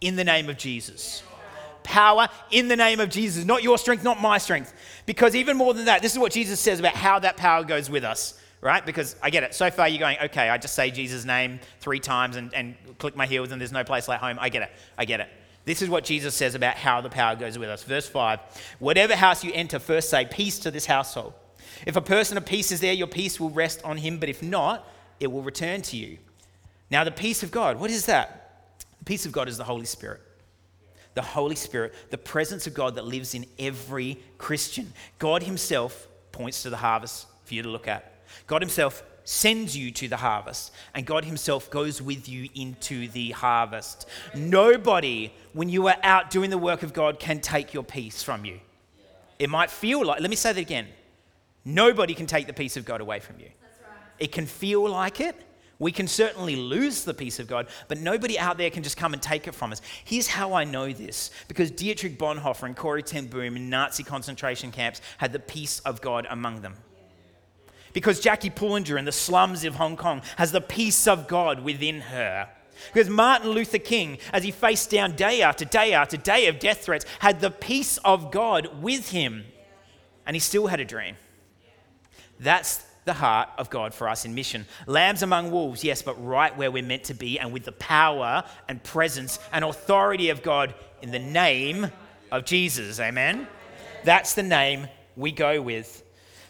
in 0.00 0.16
the 0.16 0.24
name 0.24 0.50
of 0.50 0.58
Jesus. 0.58 1.22
Power 1.82 2.28
in 2.50 2.68
the 2.68 2.76
name 2.76 3.00
of 3.00 3.10
Jesus, 3.10 3.44
not 3.44 3.62
your 3.62 3.78
strength, 3.78 4.04
not 4.04 4.20
my 4.20 4.38
strength. 4.38 4.72
Because 5.06 5.34
even 5.34 5.56
more 5.56 5.74
than 5.74 5.84
that, 5.86 6.02
this 6.02 6.12
is 6.12 6.18
what 6.18 6.32
Jesus 6.32 6.60
says 6.60 6.80
about 6.80 6.94
how 6.94 7.18
that 7.18 7.36
power 7.36 7.62
goes 7.62 7.88
with 7.88 8.04
us 8.04 8.38
right? 8.64 8.84
Because 8.84 9.14
I 9.22 9.28
get 9.28 9.42
it. 9.42 9.54
So 9.54 9.70
far, 9.70 9.88
you're 9.88 9.98
going, 9.98 10.16
okay, 10.24 10.48
I 10.48 10.56
just 10.56 10.74
say 10.74 10.90
Jesus' 10.90 11.26
name 11.26 11.60
three 11.80 12.00
times 12.00 12.36
and, 12.36 12.52
and 12.54 12.74
click 12.98 13.14
my 13.14 13.26
heels 13.26 13.52
and 13.52 13.60
there's 13.60 13.70
no 13.70 13.84
place 13.84 14.08
like 14.08 14.20
home. 14.20 14.38
I 14.40 14.48
get 14.48 14.62
it. 14.62 14.72
I 14.96 15.04
get 15.04 15.20
it. 15.20 15.28
This 15.66 15.82
is 15.82 15.90
what 15.90 16.02
Jesus 16.02 16.34
says 16.34 16.54
about 16.54 16.76
how 16.76 17.02
the 17.02 17.10
power 17.10 17.36
goes 17.36 17.58
with 17.58 17.68
us. 17.68 17.82
Verse 17.82 18.08
5 18.08 18.40
Whatever 18.78 19.14
house 19.14 19.44
you 19.44 19.52
enter, 19.52 19.78
first 19.78 20.08
say, 20.08 20.24
Peace 20.24 20.58
to 20.60 20.70
this 20.70 20.86
household. 20.86 21.34
If 21.86 21.96
a 21.96 22.00
person 22.00 22.38
of 22.38 22.46
peace 22.46 22.72
is 22.72 22.80
there, 22.80 22.94
your 22.94 23.06
peace 23.06 23.38
will 23.38 23.50
rest 23.50 23.82
on 23.84 23.98
him, 23.98 24.18
but 24.18 24.30
if 24.30 24.42
not, 24.42 24.88
it 25.20 25.30
will 25.30 25.42
return 25.42 25.82
to 25.82 25.96
you. 25.96 26.18
Now, 26.90 27.04
the 27.04 27.10
peace 27.10 27.42
of 27.42 27.50
God, 27.50 27.78
what 27.78 27.90
is 27.90 28.06
that? 28.06 28.72
The 28.98 29.04
peace 29.04 29.26
of 29.26 29.32
God 29.32 29.48
is 29.48 29.58
the 29.58 29.64
Holy 29.64 29.86
Spirit. 29.86 30.22
The 31.12 31.22
Holy 31.22 31.56
Spirit, 31.56 31.92
the 32.10 32.18
presence 32.18 32.66
of 32.66 32.72
God 32.72 32.94
that 32.94 33.04
lives 33.04 33.34
in 33.34 33.44
every 33.58 34.18
Christian. 34.38 34.92
God 35.18 35.42
Himself 35.42 36.08
points 36.32 36.62
to 36.62 36.70
the 36.70 36.78
harvest 36.78 37.26
for 37.44 37.54
you 37.54 37.62
to 37.62 37.68
look 37.68 37.88
at. 37.88 38.13
God 38.46 38.62
Himself 38.62 39.02
sends 39.24 39.76
you 39.76 39.90
to 39.90 40.08
the 40.08 40.18
harvest, 40.18 40.72
and 40.94 41.06
God 41.06 41.24
Himself 41.24 41.70
goes 41.70 42.00
with 42.02 42.28
you 42.28 42.48
into 42.54 43.08
the 43.08 43.30
harvest. 43.30 44.06
Nobody, 44.34 45.32
when 45.52 45.68
you 45.68 45.86
are 45.88 45.96
out 46.02 46.30
doing 46.30 46.50
the 46.50 46.58
work 46.58 46.82
of 46.82 46.92
God, 46.92 47.18
can 47.18 47.40
take 47.40 47.72
your 47.72 47.84
peace 47.84 48.22
from 48.22 48.44
you. 48.44 48.60
It 49.38 49.50
might 49.50 49.70
feel 49.70 50.04
like, 50.04 50.20
let 50.20 50.30
me 50.30 50.36
say 50.36 50.52
that 50.52 50.60
again. 50.60 50.86
Nobody 51.64 52.14
can 52.14 52.26
take 52.26 52.46
the 52.46 52.52
peace 52.52 52.76
of 52.76 52.84
God 52.84 53.00
away 53.00 53.20
from 53.20 53.40
you. 53.40 53.48
It 54.18 54.30
can 54.30 54.46
feel 54.46 54.88
like 54.88 55.20
it. 55.20 55.34
We 55.78 55.90
can 55.90 56.06
certainly 56.06 56.54
lose 56.54 57.04
the 57.04 57.14
peace 57.14 57.40
of 57.40 57.48
God, 57.48 57.66
but 57.88 57.98
nobody 57.98 58.38
out 58.38 58.58
there 58.58 58.70
can 58.70 58.82
just 58.82 58.96
come 58.96 59.12
and 59.12 59.20
take 59.20 59.48
it 59.48 59.54
from 59.54 59.72
us. 59.72 59.82
Here's 60.04 60.28
how 60.28 60.52
I 60.52 60.64
know 60.64 60.92
this 60.92 61.30
because 61.48 61.70
Dietrich 61.70 62.16
Bonhoeffer 62.16 62.62
and 62.62 62.76
Corrie 62.76 63.02
ten 63.02 63.26
Boom 63.26 63.56
in 63.56 63.70
Nazi 63.70 64.04
concentration 64.04 64.70
camps 64.70 65.00
had 65.18 65.32
the 65.32 65.40
peace 65.40 65.80
of 65.80 66.00
God 66.00 66.26
among 66.30 66.60
them. 66.60 66.74
Because 67.94 68.20
Jackie 68.20 68.50
Pullinger 68.50 68.98
in 68.98 69.06
the 69.06 69.12
slums 69.12 69.64
of 69.64 69.76
Hong 69.76 69.96
Kong 69.96 70.20
has 70.36 70.52
the 70.52 70.60
peace 70.60 71.06
of 71.06 71.26
God 71.26 71.60
within 71.60 72.02
her. 72.02 72.50
Because 72.92 73.08
Martin 73.08 73.50
Luther 73.50 73.78
King, 73.78 74.18
as 74.32 74.42
he 74.42 74.50
faced 74.50 74.90
down 74.90 75.16
day 75.16 75.40
after 75.40 75.64
day 75.64 75.94
after 75.94 76.16
day 76.16 76.48
of 76.48 76.58
death 76.58 76.84
threats, 76.84 77.06
had 77.20 77.40
the 77.40 77.50
peace 77.50 77.96
of 77.98 78.30
God 78.30 78.82
with 78.82 79.10
him. 79.10 79.44
And 80.26 80.34
he 80.36 80.40
still 80.40 80.66
had 80.66 80.80
a 80.80 80.84
dream. 80.84 81.16
That's 82.40 82.84
the 83.04 83.12
heart 83.12 83.48
of 83.58 83.70
God 83.70 83.94
for 83.94 84.08
us 84.08 84.24
in 84.24 84.34
mission. 84.34 84.66
Lambs 84.86 85.22
among 85.22 85.50
wolves, 85.50 85.84
yes, 85.84 86.02
but 86.02 86.22
right 86.24 86.56
where 86.56 86.70
we're 86.70 86.82
meant 86.82 87.04
to 87.04 87.14
be 87.14 87.38
and 87.38 87.52
with 87.52 87.64
the 87.64 87.72
power 87.72 88.42
and 88.68 88.82
presence 88.82 89.38
and 89.52 89.64
authority 89.64 90.30
of 90.30 90.42
God 90.42 90.74
in 91.02 91.10
the 91.10 91.18
name 91.18 91.90
of 92.32 92.44
Jesus. 92.44 92.98
Amen? 92.98 93.46
That's 94.04 94.34
the 94.34 94.42
name 94.42 94.88
we 95.16 95.32
go 95.32 95.62
with. 95.62 96.03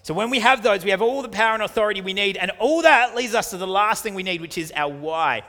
So 0.05 0.13
when 0.13 0.29
we 0.29 0.41
have 0.41 0.63
those, 0.63 0.85
we 0.85 0.91
have 0.91 1.01
all 1.01 1.23
the 1.23 1.31
power 1.31 1.55
and 1.55 1.63
authority 1.63 2.03
we 2.03 2.13
need, 2.13 2.37
and 2.37 2.51
all 2.59 2.83
that 2.83 3.17
leads 3.17 3.35
us 3.35 3.49
to 3.51 3.57
the 3.57 3.67
last 3.67 4.03
thing 4.03 4.15
we 4.15 4.23
need, 4.23 4.43
which 4.43 4.59
is 4.59 4.71
our 4.77 4.93
why. 4.93 5.45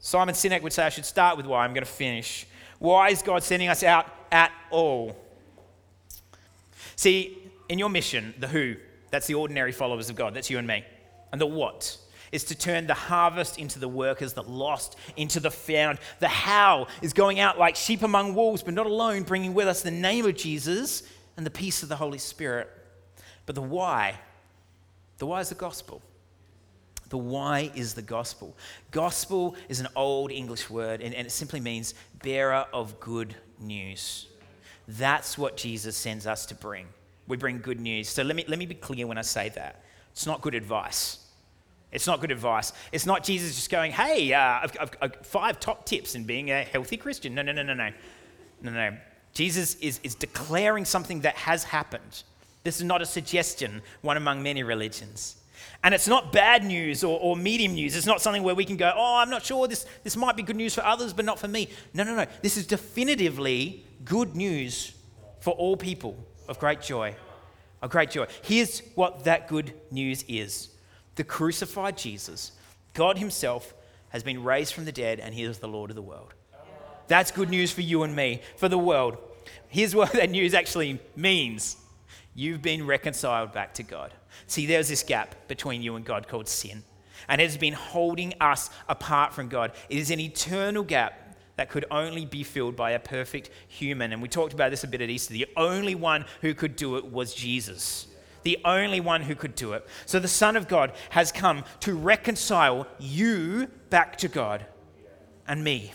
Simon 0.00 0.34
Sinek 0.34 0.62
would 0.62 0.72
say 0.72 0.86
I 0.86 0.88
should 0.88 1.04
start 1.04 1.36
with 1.36 1.44
why. 1.44 1.64
I'm 1.64 1.74
going 1.74 1.84
to 1.84 1.90
finish. 1.90 2.46
Why 2.78 3.10
is 3.10 3.20
God 3.20 3.42
sending 3.42 3.68
us 3.68 3.82
out 3.82 4.06
at 4.32 4.52
all? 4.70 5.22
See, 6.96 7.36
in 7.68 7.78
your 7.78 7.90
mission, 7.90 8.32
the 8.38 8.48
who, 8.48 8.76
that's 9.10 9.26
the 9.26 9.34
ordinary 9.34 9.72
followers 9.72 10.08
of 10.08 10.16
God. 10.16 10.32
That's 10.32 10.48
you 10.48 10.56
and 10.56 10.66
me. 10.66 10.82
And 11.30 11.38
the 11.38 11.46
what 11.46 11.98
is 12.32 12.44
to 12.44 12.54
turn 12.54 12.86
the 12.86 12.94
harvest 12.94 13.58
into 13.58 13.78
the 13.78 13.88
workers, 13.88 14.32
the 14.32 14.42
lost 14.44 14.96
into 15.14 15.40
the 15.40 15.50
found. 15.50 15.98
The 16.20 16.28
how 16.28 16.86
is 17.02 17.12
going 17.12 17.38
out 17.38 17.58
like 17.58 17.76
sheep 17.76 18.02
among 18.02 18.34
wolves, 18.34 18.62
but 18.62 18.72
not 18.72 18.86
alone, 18.86 19.24
bringing 19.24 19.52
with 19.52 19.68
us 19.68 19.82
the 19.82 19.90
name 19.90 20.24
of 20.24 20.36
Jesus 20.36 21.02
and 21.36 21.44
the 21.44 21.50
peace 21.50 21.82
of 21.82 21.90
the 21.90 21.96
Holy 21.96 22.18
Spirit. 22.18 22.70
But 23.48 23.54
the 23.54 23.62
why, 23.62 24.20
the 25.16 25.24
why 25.24 25.40
is 25.40 25.48
the 25.48 25.54
gospel. 25.54 26.02
The 27.08 27.16
why 27.16 27.70
is 27.74 27.94
the 27.94 28.02
gospel. 28.02 28.54
Gospel 28.90 29.56
is 29.70 29.80
an 29.80 29.88
old 29.96 30.30
English 30.30 30.68
word, 30.68 31.00
and, 31.00 31.14
and 31.14 31.26
it 31.26 31.30
simply 31.30 31.58
means 31.58 31.94
bearer 32.22 32.66
of 32.74 33.00
good 33.00 33.34
news. 33.58 34.26
That's 34.86 35.38
what 35.38 35.56
Jesus 35.56 35.96
sends 35.96 36.26
us 36.26 36.44
to 36.44 36.54
bring 36.54 36.88
we 37.26 37.38
bring 37.38 37.60
good 37.60 37.80
news. 37.80 38.10
So 38.10 38.22
let 38.22 38.36
me, 38.36 38.44
let 38.48 38.58
me 38.58 38.66
be 38.66 38.74
clear 38.74 39.06
when 39.06 39.16
I 39.16 39.22
say 39.22 39.48
that. 39.50 39.82
It's 40.12 40.26
not 40.26 40.42
good 40.42 40.54
advice. 40.54 41.18
It's 41.90 42.06
not 42.06 42.20
good 42.20 42.30
advice. 42.30 42.74
It's 42.92 43.06
not 43.06 43.24
Jesus 43.24 43.54
just 43.54 43.70
going, 43.70 43.92
hey, 43.92 44.34
uh, 44.34 44.40
I've, 44.40 44.76
I've, 44.78 44.90
I've 45.00 45.26
five 45.26 45.58
top 45.58 45.86
tips 45.86 46.14
in 46.14 46.24
being 46.24 46.50
a 46.50 46.64
healthy 46.64 46.98
Christian. 46.98 47.34
No, 47.34 47.40
no, 47.40 47.52
no, 47.52 47.62
no, 47.62 47.72
no. 47.72 47.92
No, 48.60 48.72
no. 48.72 48.96
Jesus 49.32 49.74
is, 49.76 50.00
is 50.02 50.14
declaring 50.14 50.84
something 50.84 51.20
that 51.20 51.36
has 51.36 51.64
happened. 51.64 52.24
This 52.64 52.76
is 52.76 52.84
not 52.84 53.02
a 53.02 53.06
suggestion, 53.06 53.82
one 54.02 54.16
among 54.16 54.42
many 54.42 54.62
religions. 54.62 55.36
And 55.82 55.94
it's 55.94 56.08
not 56.08 56.32
bad 56.32 56.64
news 56.64 57.04
or, 57.04 57.18
or, 57.20 57.36
medium 57.36 57.74
news. 57.74 57.94
It's 57.94 58.06
not 58.06 58.20
something 58.20 58.42
where 58.42 58.54
we 58.54 58.64
can 58.64 58.76
go, 58.76 58.92
oh, 58.94 59.16
I'm 59.18 59.30
not 59.30 59.44
sure 59.44 59.68
this, 59.68 59.86
this 60.02 60.16
might 60.16 60.36
be 60.36 60.42
good 60.42 60.56
news 60.56 60.74
for 60.74 60.84
others, 60.84 61.12
but 61.12 61.24
not 61.24 61.38
for 61.38 61.46
me. 61.46 61.68
No, 61.94 62.02
no, 62.02 62.16
no. 62.16 62.26
This 62.42 62.56
is 62.56 62.66
definitively 62.66 63.84
good 64.04 64.34
news 64.34 64.92
for 65.40 65.54
all 65.54 65.76
people 65.76 66.16
of 66.48 66.58
great 66.58 66.82
joy. 66.82 67.14
Of 67.80 67.90
great 67.90 68.10
joy. 68.10 68.26
Here's 68.42 68.80
what 68.96 69.24
that 69.24 69.46
good 69.46 69.72
news 69.90 70.24
is 70.26 70.70
the 71.14 71.24
crucified 71.24 71.96
Jesus, 71.96 72.52
God 72.94 73.18
Himself, 73.18 73.74
has 74.08 74.22
been 74.22 74.42
raised 74.42 74.74
from 74.74 74.84
the 74.84 74.92
dead, 74.92 75.20
and 75.20 75.34
He 75.34 75.44
is 75.44 75.58
the 75.58 75.68
Lord 75.68 75.90
of 75.90 75.96
the 75.96 76.02
world. 76.02 76.34
That's 77.06 77.30
good 77.30 77.50
news 77.50 77.70
for 77.70 77.82
you 77.82 78.02
and 78.02 78.14
me, 78.14 78.42
for 78.56 78.68
the 78.68 78.78
world. 78.78 79.16
Here's 79.68 79.94
what 79.96 80.12
that 80.12 80.30
news 80.30 80.54
actually 80.54 80.98
means 81.14 81.76
you've 82.38 82.62
been 82.62 82.86
reconciled 82.86 83.52
back 83.52 83.74
to 83.74 83.82
God. 83.82 84.12
See, 84.46 84.64
there's 84.64 84.88
this 84.88 85.02
gap 85.02 85.34
between 85.48 85.82
you 85.82 85.96
and 85.96 86.04
God 86.04 86.28
called 86.28 86.46
sin, 86.48 86.84
and 87.28 87.40
it 87.40 87.44
has 87.44 87.56
been 87.56 87.72
holding 87.72 88.32
us 88.40 88.70
apart 88.88 89.34
from 89.34 89.48
God. 89.48 89.72
It 89.88 89.98
is 89.98 90.12
an 90.12 90.20
eternal 90.20 90.84
gap 90.84 91.36
that 91.56 91.68
could 91.68 91.84
only 91.90 92.24
be 92.24 92.44
filled 92.44 92.76
by 92.76 92.92
a 92.92 93.00
perfect 93.00 93.50
human. 93.66 94.12
And 94.12 94.22
we 94.22 94.28
talked 94.28 94.52
about 94.52 94.70
this 94.70 94.84
a 94.84 94.86
bit 94.86 95.00
at 95.00 95.10
Easter. 95.10 95.32
The 95.32 95.48
only 95.56 95.96
one 95.96 96.24
who 96.40 96.54
could 96.54 96.76
do 96.76 96.96
it 96.96 97.04
was 97.04 97.34
Jesus. 97.34 98.06
The 98.44 98.58
only 98.64 99.00
one 99.00 99.22
who 99.22 99.34
could 99.34 99.56
do 99.56 99.72
it. 99.72 99.84
So 100.06 100.20
the 100.20 100.28
Son 100.28 100.56
of 100.56 100.68
God 100.68 100.92
has 101.10 101.32
come 101.32 101.64
to 101.80 101.94
reconcile 101.94 102.86
you 103.00 103.66
back 103.90 104.16
to 104.18 104.28
God 104.28 104.64
and 105.48 105.64
me. 105.64 105.92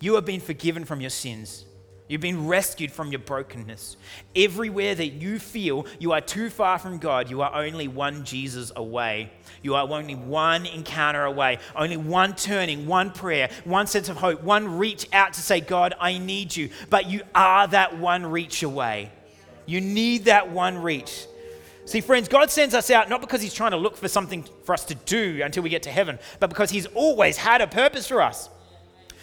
You 0.00 0.16
have 0.16 0.24
been 0.24 0.40
forgiven 0.40 0.84
from 0.84 1.00
your 1.00 1.10
sins. 1.10 1.64
You've 2.10 2.20
been 2.20 2.48
rescued 2.48 2.90
from 2.90 3.12
your 3.12 3.20
brokenness. 3.20 3.96
Everywhere 4.34 4.96
that 4.96 5.10
you 5.10 5.38
feel 5.38 5.86
you 6.00 6.10
are 6.10 6.20
too 6.20 6.50
far 6.50 6.76
from 6.76 6.98
God, 6.98 7.30
you 7.30 7.40
are 7.40 7.54
only 7.54 7.86
one 7.86 8.24
Jesus 8.24 8.72
away. 8.74 9.30
You 9.62 9.76
are 9.76 9.88
only 9.88 10.16
one 10.16 10.66
encounter 10.66 11.22
away, 11.22 11.60
only 11.76 11.96
one 11.96 12.34
turning, 12.34 12.88
one 12.88 13.12
prayer, 13.12 13.48
one 13.62 13.86
sense 13.86 14.08
of 14.08 14.16
hope, 14.16 14.42
one 14.42 14.76
reach 14.76 15.06
out 15.12 15.34
to 15.34 15.40
say, 15.40 15.60
God, 15.60 15.94
I 16.00 16.18
need 16.18 16.56
you. 16.56 16.70
But 16.88 17.08
you 17.08 17.22
are 17.32 17.68
that 17.68 17.96
one 17.96 18.26
reach 18.26 18.64
away. 18.64 19.12
You 19.64 19.80
need 19.80 20.24
that 20.24 20.50
one 20.50 20.78
reach. 20.78 21.26
See, 21.84 22.00
friends, 22.00 22.26
God 22.26 22.50
sends 22.50 22.74
us 22.74 22.90
out 22.90 23.08
not 23.08 23.20
because 23.20 23.40
He's 23.40 23.54
trying 23.54 23.70
to 23.70 23.76
look 23.76 23.96
for 23.96 24.08
something 24.08 24.44
for 24.64 24.72
us 24.72 24.84
to 24.86 24.96
do 24.96 25.42
until 25.44 25.62
we 25.62 25.70
get 25.70 25.84
to 25.84 25.92
heaven, 25.92 26.18
but 26.40 26.50
because 26.50 26.70
He's 26.70 26.86
always 26.86 27.36
had 27.36 27.60
a 27.60 27.68
purpose 27.68 28.08
for 28.08 28.20
us. 28.20 28.48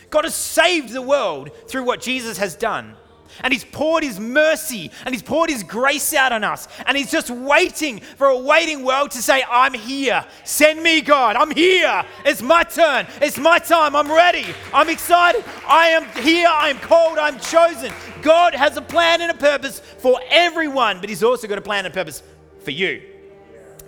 God 0.09 0.23
has 0.23 0.35
saved 0.35 0.93
the 0.93 1.01
world 1.01 1.51
through 1.67 1.83
what 1.83 2.01
Jesus 2.01 2.37
has 2.37 2.55
done. 2.55 2.95
And 3.43 3.53
he's 3.53 3.63
poured 3.63 4.03
his 4.03 4.19
mercy 4.19 4.91
and 5.05 5.13
he's 5.13 5.21
poured 5.21 5.49
his 5.49 5.63
grace 5.63 6.13
out 6.13 6.31
on 6.31 6.43
us. 6.43 6.67
And 6.85 6.97
he's 6.97 7.11
just 7.11 7.29
waiting 7.29 7.99
for 7.99 8.27
a 8.27 8.37
waiting 8.37 8.83
world 8.83 9.11
to 9.11 9.21
say, 9.21 9.43
I'm 9.49 9.73
here. 9.73 10.25
Send 10.43 10.81
me, 10.81 11.01
God. 11.01 11.35
I'm 11.35 11.51
here. 11.51 12.05
It's 12.25 12.41
my 12.41 12.63
turn. 12.63 13.05
It's 13.21 13.37
my 13.37 13.59
time. 13.59 13.95
I'm 13.95 14.11
ready. 14.11 14.45
I'm 14.73 14.89
excited. 14.89 15.43
I 15.67 15.89
am 15.89 16.05
here. 16.23 16.47
I'm 16.49 16.77
called. 16.79 17.17
I'm 17.17 17.39
chosen. 17.39 17.93
God 18.21 18.55
has 18.55 18.77
a 18.77 18.81
plan 18.81 19.21
and 19.21 19.31
a 19.31 19.35
purpose 19.35 19.79
for 19.79 20.19
everyone, 20.29 20.99
but 20.99 21.09
he's 21.09 21.23
also 21.23 21.47
got 21.47 21.57
a 21.57 21.61
plan 21.61 21.85
and 21.85 21.93
a 21.93 21.95
purpose 21.95 22.23
for 22.59 22.71
you. 22.71 23.03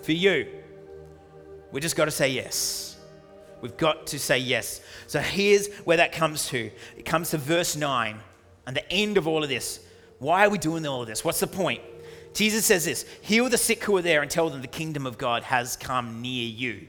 For 0.02 0.12
you. 0.12 0.46
We 1.72 1.80
just 1.80 1.96
got 1.96 2.06
to 2.06 2.10
say 2.10 2.30
yes. 2.30 2.89
We've 3.60 3.76
got 3.76 4.06
to 4.08 4.18
say 4.18 4.38
yes. 4.38 4.80
So 5.06 5.20
here's 5.20 5.68
where 5.80 5.98
that 5.98 6.12
comes 6.12 6.48
to 6.48 6.70
it 6.96 7.04
comes 7.04 7.30
to 7.30 7.38
verse 7.38 7.76
9 7.76 8.18
and 8.66 8.76
the 8.76 8.92
end 8.92 9.18
of 9.18 9.26
all 9.26 9.42
of 9.42 9.48
this. 9.48 9.80
Why 10.18 10.46
are 10.46 10.50
we 10.50 10.58
doing 10.58 10.86
all 10.86 11.02
of 11.02 11.08
this? 11.08 11.24
What's 11.24 11.40
the 11.40 11.46
point? 11.46 11.82
Jesus 12.34 12.64
says 12.64 12.84
this 12.84 13.04
Heal 13.22 13.48
the 13.48 13.58
sick 13.58 13.82
who 13.84 13.96
are 13.96 14.02
there 14.02 14.22
and 14.22 14.30
tell 14.30 14.50
them 14.50 14.60
the 14.60 14.68
kingdom 14.68 15.06
of 15.06 15.18
God 15.18 15.42
has 15.44 15.76
come 15.76 16.22
near 16.22 16.46
you. 16.46 16.88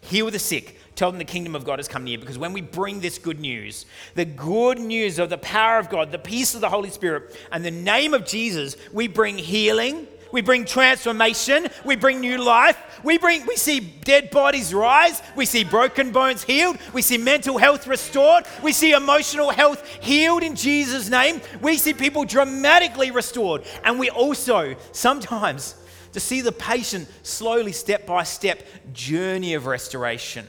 Heal 0.00 0.30
the 0.30 0.38
sick, 0.38 0.78
tell 0.94 1.10
them 1.10 1.18
the 1.18 1.24
kingdom 1.24 1.54
of 1.54 1.64
God 1.64 1.78
has 1.78 1.88
come 1.88 2.04
near. 2.04 2.18
Because 2.18 2.38
when 2.38 2.52
we 2.52 2.60
bring 2.60 3.00
this 3.00 3.18
good 3.18 3.40
news, 3.40 3.86
the 4.14 4.24
good 4.24 4.78
news 4.78 5.18
of 5.18 5.30
the 5.30 5.38
power 5.38 5.78
of 5.78 5.88
God, 5.88 6.12
the 6.12 6.18
peace 6.18 6.54
of 6.54 6.60
the 6.60 6.68
Holy 6.68 6.90
Spirit, 6.90 7.38
and 7.52 7.64
the 7.64 7.70
name 7.70 8.12
of 8.12 8.26
Jesus, 8.26 8.76
we 8.92 9.08
bring 9.08 9.38
healing, 9.38 10.06
we 10.34 10.40
bring 10.40 10.64
transformation. 10.64 11.68
We 11.84 11.94
bring 11.94 12.18
new 12.18 12.42
life. 12.42 12.76
We 13.04 13.18
bring 13.18 13.46
we 13.46 13.54
see 13.54 13.78
dead 13.78 14.30
bodies 14.30 14.74
rise. 14.74 15.22
We 15.36 15.46
see 15.46 15.62
broken 15.62 16.10
bones 16.10 16.42
healed. 16.42 16.76
We 16.92 17.02
see 17.02 17.18
mental 17.18 17.56
health 17.56 17.86
restored. 17.86 18.44
We 18.60 18.72
see 18.72 18.90
emotional 18.90 19.50
health 19.50 19.86
healed 20.00 20.42
in 20.42 20.56
Jesus' 20.56 21.08
name. 21.08 21.40
We 21.62 21.76
see 21.76 21.94
people 21.94 22.24
dramatically 22.24 23.12
restored. 23.12 23.62
And 23.84 23.96
we 23.96 24.10
also 24.10 24.74
sometimes 24.90 25.76
to 26.10 26.18
see 26.18 26.40
the 26.40 26.50
patient 26.50 27.08
slowly 27.22 27.70
step 27.70 28.04
by 28.04 28.24
step 28.24 28.64
journey 28.92 29.54
of 29.54 29.66
restoration. 29.66 30.48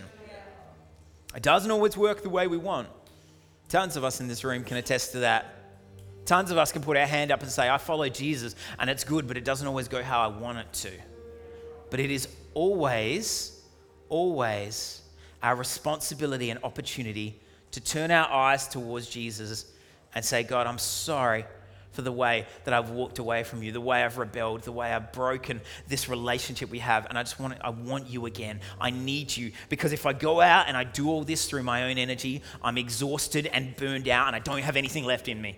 It 1.35 1.43
doesn't 1.43 1.69
always 1.69 1.95
work 1.95 2.23
the 2.23 2.29
way 2.29 2.47
we 2.47 2.57
want. 2.57 2.87
Tons 3.69 3.97
of 3.97 4.03
us 4.03 4.19
in 4.19 4.27
this 4.27 4.43
room 4.43 4.63
can 4.63 4.77
attest 4.77 5.11
to 5.11 5.19
that. 5.19 5.54
Tons 6.25 6.49
of 6.49 6.57
us 6.57 6.71
can 6.71 6.81
put 6.81 6.97
our 6.97 7.05
hand 7.05 7.31
up 7.31 7.41
and 7.41 7.51
say, 7.51 7.69
I 7.69 7.77
follow 7.77 8.09
Jesus, 8.09 8.55
and 8.79 8.89
it's 8.89 9.03
good, 9.03 9.27
but 9.27 9.37
it 9.37 9.45
doesn't 9.45 9.67
always 9.67 9.87
go 9.87 10.01
how 10.01 10.21
I 10.21 10.27
want 10.27 10.57
it 10.57 10.73
to. 10.73 10.91
But 11.89 11.99
it 11.99 12.09
is 12.09 12.27
always, 12.53 13.61
always 14.09 15.01
our 15.43 15.55
responsibility 15.55 16.49
and 16.49 16.59
opportunity 16.63 17.39
to 17.71 17.81
turn 17.81 18.09
our 18.09 18.29
eyes 18.31 18.67
towards 18.67 19.07
Jesus 19.07 19.71
and 20.15 20.25
say, 20.25 20.43
God, 20.43 20.65
I'm 20.65 20.79
sorry 20.79 21.45
for 21.91 22.01
the 22.01 22.11
way 22.11 22.45
that 22.65 22.73
I've 22.73 22.89
walked 22.89 23.19
away 23.19 23.43
from 23.43 23.63
you, 23.63 23.71
the 23.71 23.79
way 23.79 24.03
I've 24.03 24.17
rebelled, 24.17 24.63
the 24.63 24.71
way 24.71 24.91
I've 24.91 25.13
broken 25.13 25.61
this 25.87 26.09
relationship 26.09 26.69
we 26.69 26.79
have. 26.79 27.05
And 27.07 27.17
I 27.17 27.23
just 27.23 27.39
want, 27.39 27.55
I 27.61 27.69
want 27.69 28.09
you 28.09 28.25
again. 28.25 28.59
I 28.81 28.89
need 28.89 29.35
you. 29.35 29.51
Because 29.69 29.93
if 29.93 30.05
I 30.05 30.11
go 30.11 30.41
out 30.41 30.67
and 30.67 30.75
I 30.75 30.83
do 30.83 31.09
all 31.09 31.23
this 31.23 31.49
through 31.49 31.63
my 31.63 31.83
own 31.83 31.97
energy, 31.97 32.41
I'm 32.61 32.77
exhausted 32.77 33.47
and 33.47 33.75
burned 33.77 34.09
out 34.09 34.27
and 34.27 34.35
I 34.35 34.39
don't 34.39 34.61
have 34.61 34.75
anything 34.75 35.05
left 35.05 35.29
in 35.29 35.41
me. 35.41 35.57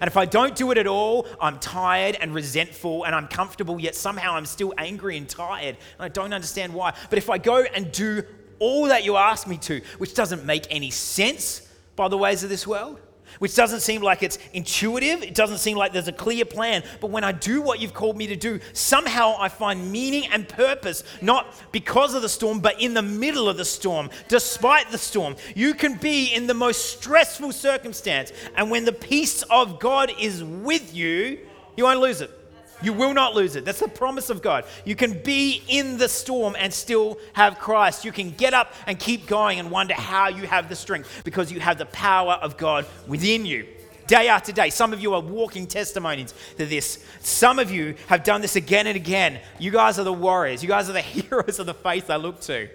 And 0.00 0.08
if 0.08 0.16
I 0.16 0.24
don't 0.24 0.54
do 0.54 0.70
it 0.70 0.78
at 0.78 0.86
all, 0.86 1.26
I'm 1.40 1.58
tired 1.58 2.16
and 2.20 2.34
resentful 2.34 3.04
and 3.04 3.14
I'm 3.14 3.28
comfortable, 3.28 3.80
yet 3.80 3.94
somehow 3.94 4.34
I'm 4.34 4.46
still 4.46 4.72
angry 4.78 5.16
and 5.16 5.28
tired. 5.28 5.76
And 5.98 6.04
I 6.04 6.08
don't 6.08 6.32
understand 6.32 6.72
why. 6.74 6.94
But 7.10 7.18
if 7.18 7.30
I 7.30 7.38
go 7.38 7.62
and 7.62 7.90
do 7.92 8.22
all 8.58 8.86
that 8.86 9.04
you 9.04 9.16
ask 9.16 9.46
me 9.46 9.56
to, 9.58 9.80
which 9.98 10.14
doesn't 10.14 10.44
make 10.44 10.66
any 10.70 10.90
sense 10.90 11.68
by 11.96 12.08
the 12.08 12.18
ways 12.18 12.44
of 12.44 12.50
this 12.50 12.66
world, 12.66 13.00
which 13.38 13.54
doesn't 13.54 13.80
seem 13.80 14.02
like 14.02 14.22
it's 14.22 14.38
intuitive. 14.52 15.22
It 15.22 15.34
doesn't 15.34 15.58
seem 15.58 15.76
like 15.76 15.92
there's 15.92 16.08
a 16.08 16.12
clear 16.12 16.44
plan. 16.44 16.82
But 17.00 17.10
when 17.10 17.24
I 17.24 17.32
do 17.32 17.62
what 17.62 17.80
you've 17.80 17.94
called 17.94 18.16
me 18.16 18.26
to 18.28 18.36
do, 18.36 18.60
somehow 18.72 19.36
I 19.38 19.48
find 19.48 19.90
meaning 19.90 20.28
and 20.30 20.48
purpose, 20.48 21.04
not 21.20 21.54
because 21.72 22.14
of 22.14 22.22
the 22.22 22.28
storm, 22.28 22.60
but 22.60 22.80
in 22.80 22.94
the 22.94 23.02
middle 23.02 23.48
of 23.48 23.56
the 23.56 23.64
storm, 23.64 24.10
despite 24.28 24.90
the 24.90 24.98
storm. 24.98 25.36
You 25.54 25.74
can 25.74 25.94
be 25.94 26.34
in 26.34 26.46
the 26.46 26.54
most 26.54 26.98
stressful 26.98 27.52
circumstance. 27.52 28.32
And 28.56 28.70
when 28.70 28.84
the 28.84 28.92
peace 28.92 29.42
of 29.44 29.78
God 29.80 30.12
is 30.18 30.42
with 30.42 30.94
you, 30.94 31.38
you 31.76 31.84
won't 31.84 32.00
lose 32.00 32.20
it. 32.20 32.37
You 32.80 32.92
will 32.92 33.12
not 33.12 33.34
lose 33.34 33.56
it. 33.56 33.64
That's 33.64 33.80
the 33.80 33.88
promise 33.88 34.30
of 34.30 34.40
God. 34.40 34.64
You 34.84 34.94
can 34.94 35.20
be 35.22 35.62
in 35.68 35.98
the 35.98 36.08
storm 36.08 36.54
and 36.58 36.72
still 36.72 37.18
have 37.32 37.58
Christ. 37.58 38.04
You 38.04 38.12
can 38.12 38.30
get 38.30 38.54
up 38.54 38.72
and 38.86 38.98
keep 38.98 39.26
going 39.26 39.58
and 39.58 39.70
wonder 39.70 39.94
how 39.94 40.28
you 40.28 40.46
have 40.46 40.68
the 40.68 40.76
strength 40.76 41.22
because 41.24 41.50
you 41.50 41.60
have 41.60 41.78
the 41.78 41.86
power 41.86 42.34
of 42.34 42.56
God 42.56 42.86
within 43.06 43.44
you. 43.46 43.66
Day 44.06 44.28
after 44.28 44.52
day, 44.52 44.70
some 44.70 44.92
of 44.92 45.00
you 45.00 45.12
are 45.12 45.20
walking 45.20 45.66
testimonies 45.66 46.32
to 46.56 46.64
this. 46.64 47.04
Some 47.20 47.58
of 47.58 47.70
you 47.70 47.94
have 48.06 48.24
done 48.24 48.40
this 48.40 48.56
again 48.56 48.86
and 48.86 48.96
again. 48.96 49.40
You 49.58 49.70
guys 49.70 49.98
are 49.98 50.04
the 50.04 50.12
warriors. 50.12 50.62
You 50.62 50.68
guys 50.68 50.88
are 50.88 50.94
the 50.94 51.00
heroes 51.02 51.58
of 51.58 51.66
the 51.66 51.74
faith 51.74 52.08
I 52.08 52.16
look 52.16 52.40
to. 52.42 52.68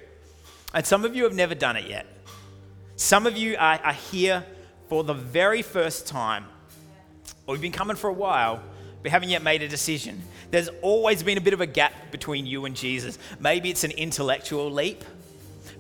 And 0.74 0.86
some 0.86 1.06
of 1.06 1.16
you 1.16 1.24
have 1.24 1.34
never 1.34 1.56
done 1.56 1.76
it 1.76 1.89
yet. 1.89 2.06
Some 2.98 3.26
of 3.26 3.36
you 3.36 3.56
are, 3.58 3.80
are 3.84 3.94
here 3.94 4.46
for 4.89 5.04
the 5.04 5.13
very 5.13 5.62
first 5.62 6.06
time, 6.08 6.46
or 7.48 7.56
you've 7.56 7.62
been 7.62 7.72
coming 7.72 7.96
for 7.96 8.10
a 8.10 8.13
while 8.13 8.62
but 9.04 9.12
haven't 9.12 9.30
yet 9.30 9.44
made 9.44 9.62
a 9.62 9.68
decision. 9.68 10.22
There's 10.50 10.70
always 10.82 11.22
been 11.22 11.38
a 11.38 11.42
bit 11.42 11.54
of 11.54 11.60
a 11.60 11.68
gap 11.68 11.94
between 12.10 12.46
you 12.46 12.63
and 12.66 12.76
Jesus. 12.76 13.20
Maybe 13.39 13.70
it's 13.70 13.84
an 13.84 13.92
intellectual 13.92 14.72
leap. 14.72 15.04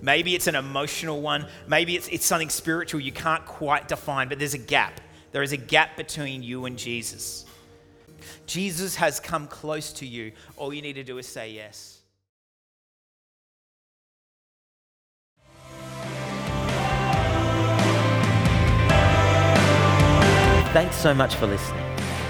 Maybe 0.01 0.35
it's 0.35 0.47
an 0.47 0.55
emotional 0.55 1.21
one. 1.21 1.47
Maybe 1.65 1.95
it's, 1.95 2.09
it's 2.09 2.25
something 2.25 2.49
spiritual 2.49 2.99
you 2.99 3.13
can't 3.13 3.45
quite 3.45 3.87
define, 3.87 4.27
but 4.27 4.39
there's 4.39 4.53
a 4.53 4.59
gap. 4.59 4.99
There 5.31 5.41
is 5.41 5.53
a 5.53 5.57
gap 5.57 5.95
between 5.95 6.43
you 6.43 6.65
and 6.65 6.77
Jesus. 6.77 7.45
Jesus 8.45 8.95
has 8.95 9.21
come 9.21 9.47
close 9.47 9.93
to 9.93 10.05
you. 10.05 10.33
All 10.57 10.73
you 10.73 10.81
need 10.81 10.93
to 10.93 11.03
do 11.03 11.17
is 11.17 11.25
say 11.25 11.51
yes. 11.51 11.99
Thanks 20.73 20.95
so 20.95 21.13
much 21.13 21.35
for 21.35 21.45
listening. 21.47 21.82